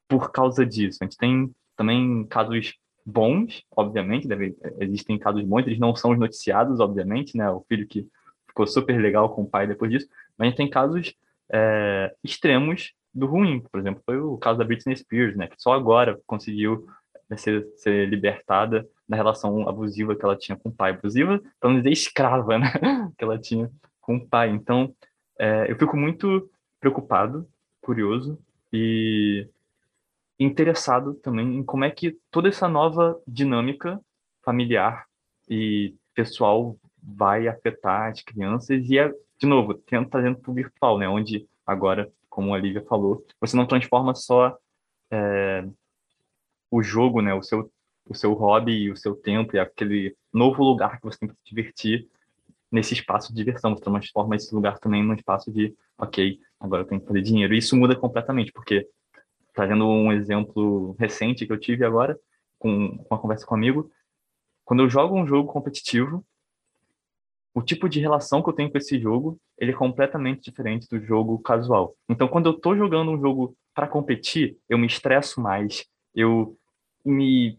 [0.08, 0.98] por causa disso?
[1.00, 2.74] A gente tem também casos
[3.04, 7.48] bons, obviamente, deve, existem casos bons, eles não são os noticiados, obviamente, né?
[7.50, 8.08] O filho que
[8.48, 11.14] ficou super legal com o pai depois disso, mas a gente tem casos
[11.52, 13.60] é, extremos do ruim.
[13.60, 15.46] Por exemplo, foi o caso da Britney Spears, né?
[15.46, 16.86] Que só agora conseguiu
[17.28, 20.92] né, ser, ser libertada da relação abusiva que ela tinha com o pai.
[20.92, 22.72] Abusiva, para não dizer escrava, né?
[23.16, 23.70] que ela tinha
[24.00, 24.50] com o pai.
[24.50, 24.94] Então,
[25.38, 26.50] é, eu fico muito
[26.80, 27.48] preocupado,
[27.80, 28.38] curioso
[28.72, 29.48] e
[30.38, 34.00] interessado também em como é que toda essa nova dinâmica
[34.42, 35.06] familiar
[35.48, 41.08] e pessoal vai afetar as crianças e é, de novo, trazendo para o virtual, né?
[41.08, 44.56] Onde agora, como a Lívia falou, você não transforma só
[45.10, 45.64] é,
[46.70, 47.34] o jogo, né?
[47.34, 47.70] O seu
[48.08, 51.44] o seu hobby o seu tempo e aquele novo lugar que você tem para se
[51.44, 52.08] divertir
[52.70, 53.74] nesse espaço de diversão.
[53.74, 57.54] Você transforma esse lugar também num espaço de, ok, agora eu tenho que fazer dinheiro.
[57.54, 58.88] E isso muda completamente, porque
[59.54, 62.18] trazendo um exemplo recente que eu tive agora,
[62.58, 63.90] com, com uma conversa com um amigo,
[64.64, 66.24] quando eu jogo um jogo competitivo,
[67.54, 71.00] o tipo de relação que eu tenho com esse jogo, ele é completamente diferente do
[71.00, 71.96] jogo casual.
[72.06, 75.86] Então, quando eu estou jogando um jogo para competir, eu me estresso mais,
[76.16, 76.56] eu
[77.04, 77.58] me,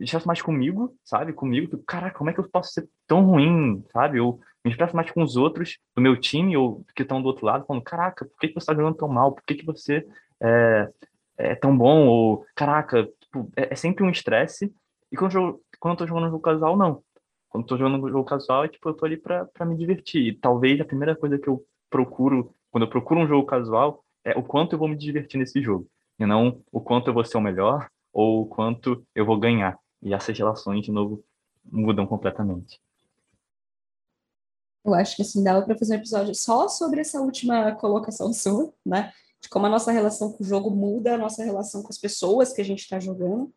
[0.00, 1.32] estresso mais comigo, sabe?
[1.32, 4.18] Comigo, tipo, caraca, como é que eu posso ser tão ruim, sabe?
[4.18, 7.46] Eu me estresso mais com os outros do meu time ou que estão do outro
[7.46, 9.32] lado, falando, caraca, por que, que você está jogando tão mal?
[9.32, 10.06] Por que, que você
[10.40, 10.90] é,
[11.38, 14.72] é tão bom, ou caraca, tipo, é, é, sempre um estresse.
[15.10, 17.02] E quando eu, quando eu tô jogando no jogo casual, não.
[17.48, 19.76] Quando eu tô jogando no jogo casual, é tipo, eu tô ali pra, pra me
[19.76, 20.28] divertir.
[20.28, 24.38] E talvez a primeira coisa que eu procuro, quando eu procuro um jogo casual, é
[24.38, 25.88] o quanto eu vou me divertir nesse jogo.
[26.20, 29.78] E não o quanto eu vou ser o melhor, ou o quanto eu vou ganhar.
[30.02, 31.24] E essas relações, de novo,
[31.64, 32.78] mudam completamente.
[34.84, 38.72] Eu acho que assim, dava para fazer um episódio só sobre essa última colocação sua,
[38.84, 39.12] né?
[39.40, 42.52] de como a nossa relação com o jogo muda a nossa relação com as pessoas
[42.52, 43.52] que a gente está jogando,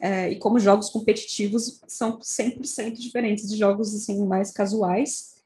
[0.00, 5.36] é, e como jogos competitivos são 100% diferentes de jogos assim mais casuais.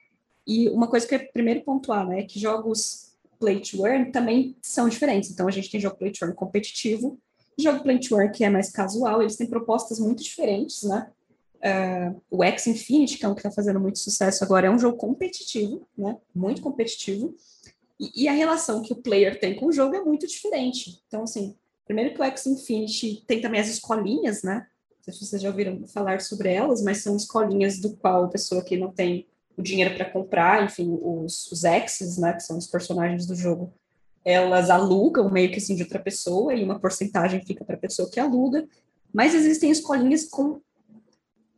[0.47, 3.12] E uma coisa que é primeiro pontuar, né, é que jogos
[3.43, 5.29] play to earn também são diferentes.
[5.33, 7.19] Então a gente tem jogo play to earn competitivo,
[7.59, 11.11] jogo play to earn que é mais casual, eles têm propostas muito diferentes, né?
[11.59, 14.79] Uh, o X Infinity, que é um que está fazendo muito sucesso agora, é um
[14.79, 16.17] jogo competitivo, né?
[16.33, 17.35] Muito competitivo.
[17.99, 21.03] E, e, a relação que o player tem com o jogo é muito diferente.
[21.07, 24.67] Então, assim, primeiro que o X Infinity tem também as escolinhas, né?
[24.91, 28.29] Não sei se vocês já ouviram falar sobre elas, mas são escolinhas do qual a
[28.29, 29.27] pessoa que não tem
[29.57, 33.73] o dinheiro para comprar, enfim, os, os X's, né, que são os personagens do jogo,
[34.25, 38.09] elas alugam meio que assim de outra pessoa e uma porcentagem fica para a pessoa
[38.11, 38.67] que aluga,
[39.13, 40.61] mas existem escolinhas com,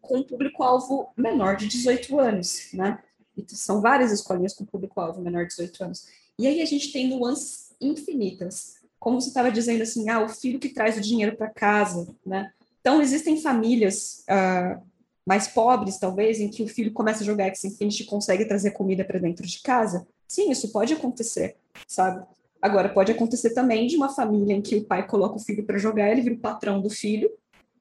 [0.00, 2.98] com público-alvo menor de 18 anos, né?
[3.36, 6.06] E são várias escolinhas com público-alvo menor de 18 anos.
[6.38, 8.76] E aí a gente tem nuances infinitas.
[8.98, 12.52] Como você estava dizendo assim, ah, o filho que traz o dinheiro para casa, né?
[12.80, 14.82] Então, existem famílias uh,
[15.26, 18.72] mais pobres, talvez, em que o filho começa a jogar X Infinity e consegue trazer
[18.72, 20.06] comida para dentro de casa.
[20.28, 21.56] Sim, isso pode acontecer,
[21.86, 22.24] sabe?
[22.60, 25.78] Agora, pode acontecer também de uma família em que o pai coloca o filho para
[25.78, 27.30] jogar, ele vira o patrão do filho,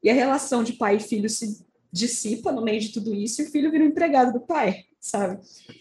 [0.01, 3.45] e a relação de pai e filho se dissipa no meio de tudo isso, e
[3.45, 5.37] o filho vira o empregado do pai sabe?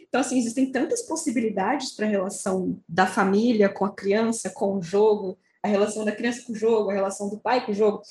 [0.08, 4.82] Então, assim, existem tantas possibilidades para a relação da família com a criança, com o
[4.82, 8.02] jogo, a relação da criança com o jogo, a relação do pai com o jogo.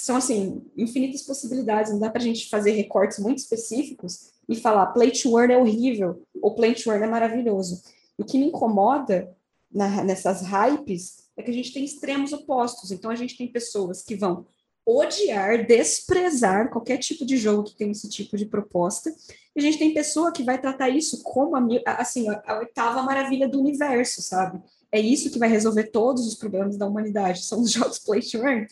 [0.00, 1.92] São, assim, infinitas possibilidades.
[1.92, 5.58] Não dá para a gente fazer recortes muito específicos e falar play to earn é
[5.58, 7.82] horrível ou play to earn é maravilhoso.
[8.16, 9.30] O que me incomoda
[9.70, 12.90] na, nessas hypes é que a gente tem extremos opostos.
[12.90, 14.46] Então, a gente tem pessoas que vão
[14.86, 19.14] odiar, desprezar qualquer tipo de jogo que tem esse tipo de proposta.
[19.54, 21.62] E a gente tem pessoa que vai tratar isso como a,
[21.98, 24.62] assim, a oitava maravilha do universo, sabe?
[24.90, 28.38] É isso que vai resolver todos os problemas da humanidade, são os jogos play to
[28.38, 28.66] earn.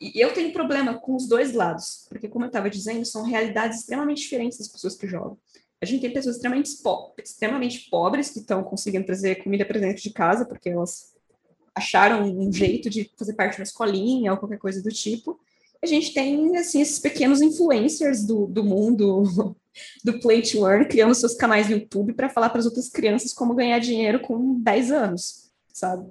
[0.00, 3.80] E eu tenho problema com os dois lados, porque, como eu estava dizendo, são realidades
[3.80, 5.38] extremamente diferentes das pessoas que jogam.
[5.80, 10.02] A gente tem pessoas extremamente, po extremamente pobres que estão conseguindo trazer comida para dentro
[10.02, 11.14] de casa, porque elas
[11.74, 15.38] acharam um jeito de fazer parte de uma escolinha ou qualquer coisa do tipo.
[15.82, 19.54] A gente tem, assim, esses pequenos influencers do, do mundo
[20.02, 23.32] do Play to Earn criando seus canais no YouTube para falar para as outras crianças
[23.32, 26.08] como ganhar dinheiro com 10 anos, sabe?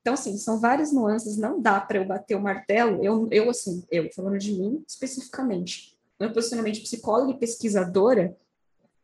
[0.00, 3.84] Então, assim, são várias nuances, não dá para eu bater o martelo, eu, eu, assim,
[3.90, 8.36] eu, falando de mim especificamente, meu posicionamento de psicóloga e pesquisadora,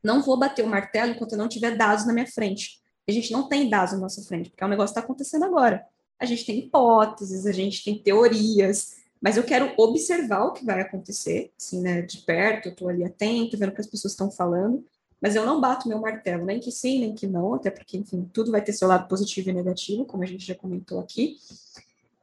[0.02, 2.80] não vou bater o martelo enquanto eu não tiver dados na minha frente.
[3.08, 5.84] A gente não tem dados na nossa frente, porque o negócio está acontecendo agora.
[6.18, 10.80] A gente tem hipóteses, a gente tem teorias, mas eu quero observar o que vai
[10.80, 14.30] acontecer, assim, né, de perto, eu estou ali atento, vendo o que as pessoas estão
[14.30, 14.84] falando,
[15.26, 18.30] mas eu não bato meu martelo, nem que sim, nem que não, até porque, enfim,
[18.32, 21.36] tudo vai ter seu lado positivo e negativo, como a gente já comentou aqui.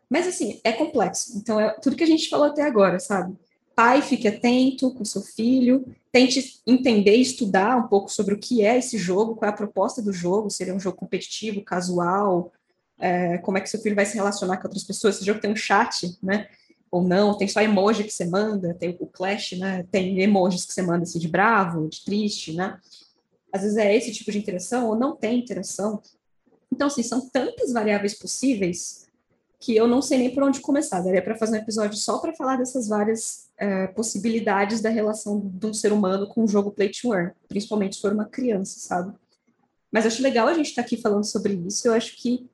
[0.09, 1.37] Mas, assim, é complexo.
[1.37, 3.35] Então, é tudo que a gente falou até agora, sabe?
[3.75, 8.77] Pai, fique atento com seu filho, tente entender estudar um pouco sobre o que é
[8.77, 12.53] esse jogo, qual é a proposta do jogo, se ele é um jogo competitivo, casual,
[12.97, 15.17] é, como é que seu filho vai se relacionar com outras pessoas.
[15.17, 16.47] Esse jogo tem um chat, né?
[16.93, 19.83] Ou não, tem só emoji que você manda, tem o Clash, né?
[19.91, 22.79] Tem emojis que você manda assim de bravo, de triste, né?
[23.51, 26.03] Às vezes é esse tipo de interação, ou não tem interação.
[26.71, 29.07] Então, assim, são tantas variáveis possíveis
[29.59, 31.01] que eu não sei nem por onde começar.
[31.01, 35.65] Daria para fazer um episódio só para falar dessas várias é, possibilidades da relação de
[35.65, 39.17] um ser humano com o jogo Play to Earn, principalmente se for uma criança, sabe?
[39.91, 41.87] Mas acho legal a gente estar tá aqui falando sobre isso.
[41.87, 42.47] Eu acho que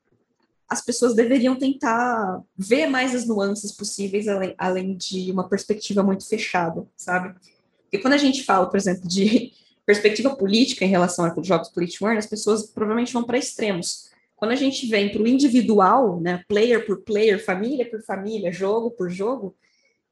[0.70, 6.28] as pessoas deveriam tentar ver mais as nuances possíveis, além, além de uma perspectiva muito
[6.28, 7.36] fechada, sabe?
[7.84, 9.52] Porque quando a gente fala, por exemplo, de
[9.86, 14.10] perspectiva política em relação a jogos Earn, as pessoas provavelmente vão para extremos
[14.40, 18.90] quando a gente vem para o individual, né, player por player, família por família, jogo
[18.90, 19.54] por jogo,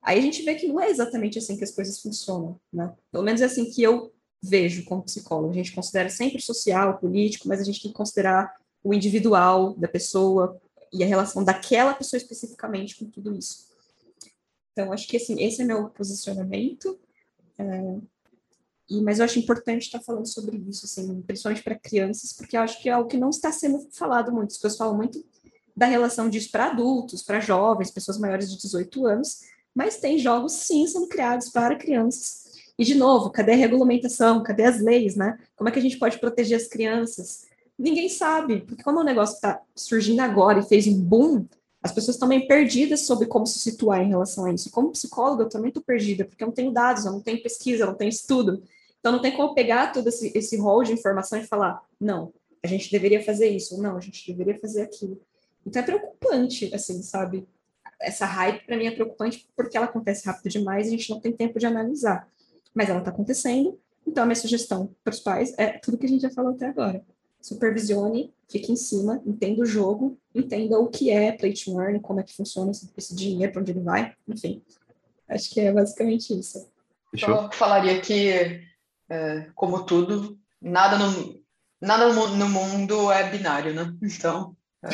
[0.02, 2.94] aí a gente vê que não é exatamente assim que as coisas funcionam, né?
[3.10, 4.12] Pelo menos é assim que eu
[4.44, 5.52] vejo como psicólogo.
[5.52, 9.88] A gente considera sempre social, político, mas a gente tem que considerar o individual da
[9.88, 10.60] pessoa
[10.92, 13.68] e a relação daquela pessoa especificamente com tudo isso.
[14.72, 17.00] Então, acho que assim, esse é meu posicionamento.
[17.58, 17.98] É,
[18.90, 22.62] e, mas eu acho importante estar falando sobre isso, assim, principalmente para crianças, porque eu
[22.62, 24.52] acho que é algo que não está sendo falado muito.
[24.52, 25.26] As pessoas falam muito
[25.76, 29.42] da relação disso para adultos, para jovens, pessoas maiores de 18 anos,
[29.76, 32.48] mas tem jogos sim sendo criados para crianças.
[32.80, 34.44] E, de novo, cadê a regulamentação?
[34.44, 35.40] Cadê as leis, né?
[35.56, 37.47] Como é que a gente pode proteger as crianças?
[37.78, 41.46] Ninguém sabe, porque como o negócio está surgindo agora e fez um boom,
[41.82, 44.72] as pessoas estão meio perdidas sobre como se situar em relação a isso.
[44.72, 47.84] Como psicóloga, eu também estou perdida, porque eu não tenho dados, eu não tenho pesquisa,
[47.84, 48.64] eu não tenho estudo.
[49.00, 52.34] Então, não tem como pegar todo esse, esse rol de informação e falar, não,
[52.64, 55.22] a gente deveria fazer isso, não, a gente deveria fazer aquilo.
[55.66, 57.48] Então, é preocupante, assim, sabe?
[58.02, 61.20] Essa hype, para mim, é preocupante porque ela acontece rápido demais e a gente não
[61.20, 62.28] tem tempo de analisar.
[62.74, 66.10] Mas ela está acontecendo, então a minha sugestão para os pais é tudo que a
[66.10, 67.04] gente já falou até agora.
[67.42, 72.20] Supervisione, fique em cima, entenda o jogo, entenda o que é play to earn, como
[72.20, 74.62] é que funciona esse dinheiro, para onde ele vai, enfim.
[75.28, 76.70] Acho que é basicamente isso.
[77.14, 78.66] Eu falaria que
[79.10, 81.42] é, como tudo, nada no,
[81.82, 83.94] nada no mundo é binário, né?
[84.02, 84.56] Então.
[84.84, 84.90] É...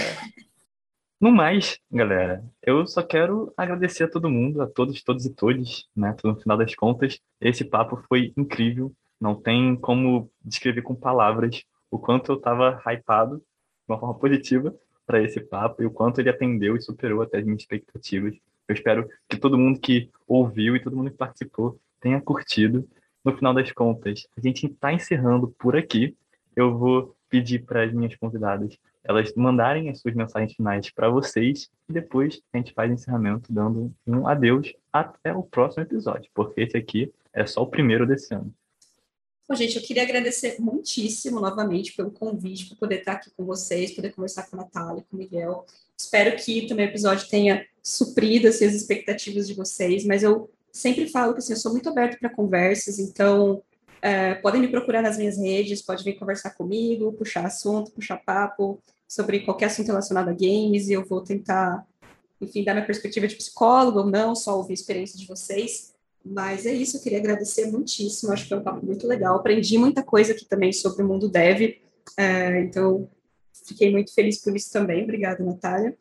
[1.19, 5.87] No mais, galera, eu só quero agradecer a todo mundo, a todos, todos e todos,
[5.95, 6.15] né?
[6.23, 8.91] No final das contas, esse papo foi incrível.
[9.21, 11.63] Não tem como descrever com palavras
[11.93, 13.43] o quanto eu estava hypado de
[13.87, 14.75] uma forma positiva
[15.05, 18.35] para esse papo e o quanto ele atendeu e superou até as minhas expectativas.
[18.67, 22.87] Eu espero que todo mundo que ouviu e todo mundo que participou tenha curtido
[23.23, 26.17] no final das contas, a gente está encerrando por aqui.
[26.55, 31.69] Eu vou pedir para as minhas convidadas elas mandarem as suas mensagens finais para vocês
[31.87, 36.61] e depois a gente faz o encerramento dando um adeus até o próximo episódio, porque
[36.61, 38.51] esse aqui é só o primeiro desse ano.
[39.47, 43.91] Bom, gente, eu queria agradecer muitíssimo novamente pelo convite, por poder estar aqui com vocês,
[43.91, 45.65] poder conversar com a Natália, com o Miguel.
[45.97, 51.07] Espero que também o episódio tenha suprido assim, as expectativas de vocês, mas eu sempre
[51.07, 53.61] falo que assim, eu sou muito aberto para conversas, então
[54.01, 58.81] é, podem me procurar nas minhas redes, pode vir conversar comigo, puxar assunto, puxar papo
[59.07, 61.85] sobre qualquer assunto relacionado a games, e eu vou tentar,
[62.41, 65.92] enfim, dar minha perspectiva de psicólogo ou não, só ouvir a experiência de vocês.
[66.25, 69.77] Mas é isso, eu queria agradecer muitíssimo, acho que foi um papo muito legal, aprendi
[69.77, 71.75] muita coisa aqui também sobre o mundo dev,
[72.17, 73.09] é, então
[73.67, 75.95] fiquei muito feliz por isso também, obrigada, Natália.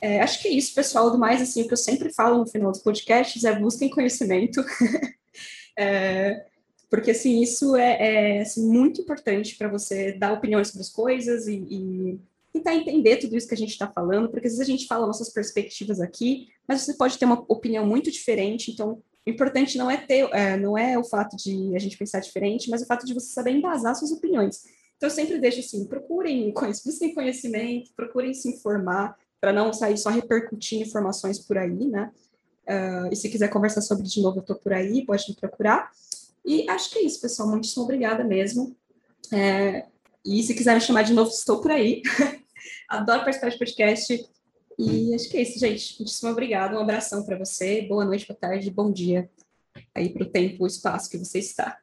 [0.00, 1.10] É, acho que é isso, pessoal.
[1.10, 4.64] Do mais, assim, o que eu sempre falo no final dos podcasts é busquem conhecimento.
[5.76, 6.46] é,
[6.88, 11.46] porque, assim, isso é, é assim, muito importante para você dar opiniões sobre as coisas
[11.46, 12.20] e, e,
[12.52, 15.06] tentar entender tudo isso que a gente está falando, porque às vezes a gente fala
[15.06, 19.96] nossas perspectivas aqui, mas você pode ter uma opinião muito diferente, então importante não é
[19.96, 23.14] ter, é, não é o fato de a gente pensar diferente, mas o fato de
[23.14, 24.64] você saber embasar suas opiniões.
[24.96, 26.52] Então, eu sempre deixo assim, procurem,
[27.14, 32.10] conhecimento, procurem se informar, para não sair só repercutindo informações por aí, né?
[32.66, 35.90] Uh, e se quiser conversar sobre de novo, eu estou por aí, pode me procurar.
[36.44, 37.48] E acho que é isso, pessoal.
[37.48, 38.76] Muitíssimo obrigada mesmo.
[39.32, 39.86] É,
[40.24, 42.02] e se quiser me chamar de novo, estou por aí.
[42.88, 44.28] Adoro participar de podcast.
[44.78, 45.96] E acho que é isso, gente.
[45.98, 46.78] Muitíssimo obrigada.
[46.78, 47.82] Um abração para você.
[47.82, 49.28] Boa noite, boa tarde, bom dia.
[49.94, 51.76] aí para o tempo e espaço que você está.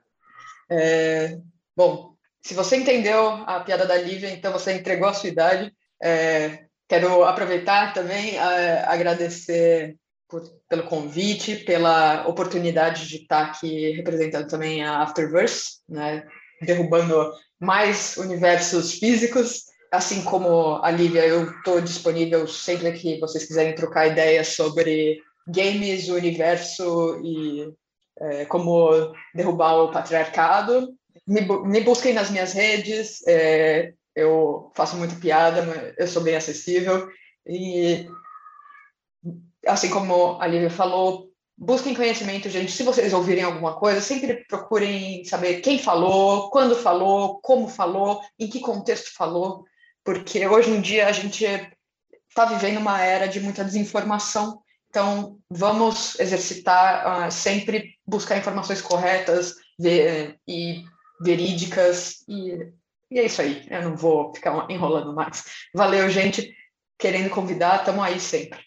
[0.70, 1.38] É,
[1.76, 5.74] bom, se você entendeu a piada da Lívia, então você entregou a sua idade.
[6.02, 9.98] É, quero aproveitar também a agradecer
[10.30, 16.26] por, pelo convite, pela oportunidade de estar aqui representando também a Afterverse, né,
[16.62, 19.66] derrubando mais universos físicos.
[19.96, 26.10] Assim como a Lívia, eu estou disponível sempre que vocês quiserem trocar ideias sobre games,
[26.10, 27.74] o universo e
[28.20, 30.94] é, como derrubar o patriarcado.
[31.26, 37.08] Me, me busquem nas minhas redes, é, eu faço muita piada, eu sou bem acessível.
[37.48, 38.06] E,
[39.66, 42.72] assim como a Lívia falou, busquem conhecimento, gente.
[42.74, 48.50] Se vocês ouvirem alguma coisa, sempre procurem saber quem falou, quando falou, como falou, em
[48.50, 49.64] que contexto falou,
[50.06, 51.44] porque hoje em dia a gente
[52.30, 54.64] está vivendo uma era de muita desinformação
[54.96, 60.86] então, vamos exercitar uh, sempre buscar informações corretas ver, e
[61.20, 62.72] verídicas, e,
[63.12, 63.68] e, é isso aí.
[63.70, 65.44] Eu não vou ficar enrolando mais.
[65.76, 66.56] Valeu, gente.
[66.98, 68.62] Querendo convidar, estamos aí sempre.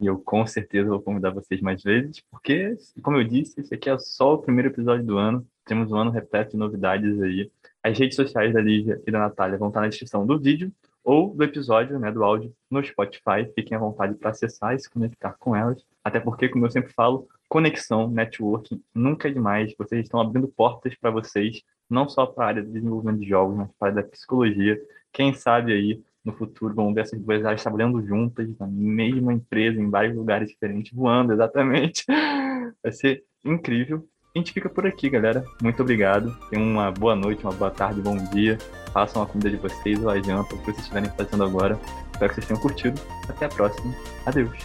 [0.00, 3.90] E eu com certeza vou convidar vocês mais vezes, porque, como eu disse, esse aqui
[3.90, 5.44] é só o primeiro episódio do ano.
[5.64, 7.50] Temos um ano repleto de novidades aí.
[7.82, 11.34] As redes sociais da Lígia e da Natália vão estar na descrição do vídeo ou
[11.34, 13.50] do episódio, né, do áudio no Spotify.
[13.54, 15.82] Fiquem à vontade para acessar e se conectar com elas.
[16.04, 19.74] Até porque, como eu sempre falo, conexão, networking, nunca é demais.
[19.78, 23.56] Vocês estão abrindo portas para vocês, não só para a área de desenvolvimento de jogos,
[23.56, 24.80] mas para a área da psicologia.
[25.12, 29.80] Quem sabe aí, no futuro, vamos ver essas duas áreas trabalhando juntas, na mesma empresa,
[29.80, 32.04] em vários lugares diferentes, voando, exatamente.
[32.82, 34.06] Vai ser incrível.
[34.40, 35.44] Gente fica por aqui, galera.
[35.62, 36.34] Muito obrigado.
[36.48, 38.56] Tenham uma boa noite, uma boa tarde, bom dia.
[38.90, 41.78] Façam a comida de vocês ou a janta, o que vocês estiverem fazendo agora.
[42.10, 42.98] Espero que vocês tenham curtido.
[43.28, 43.94] Até a próxima.
[44.24, 44.56] Adeus.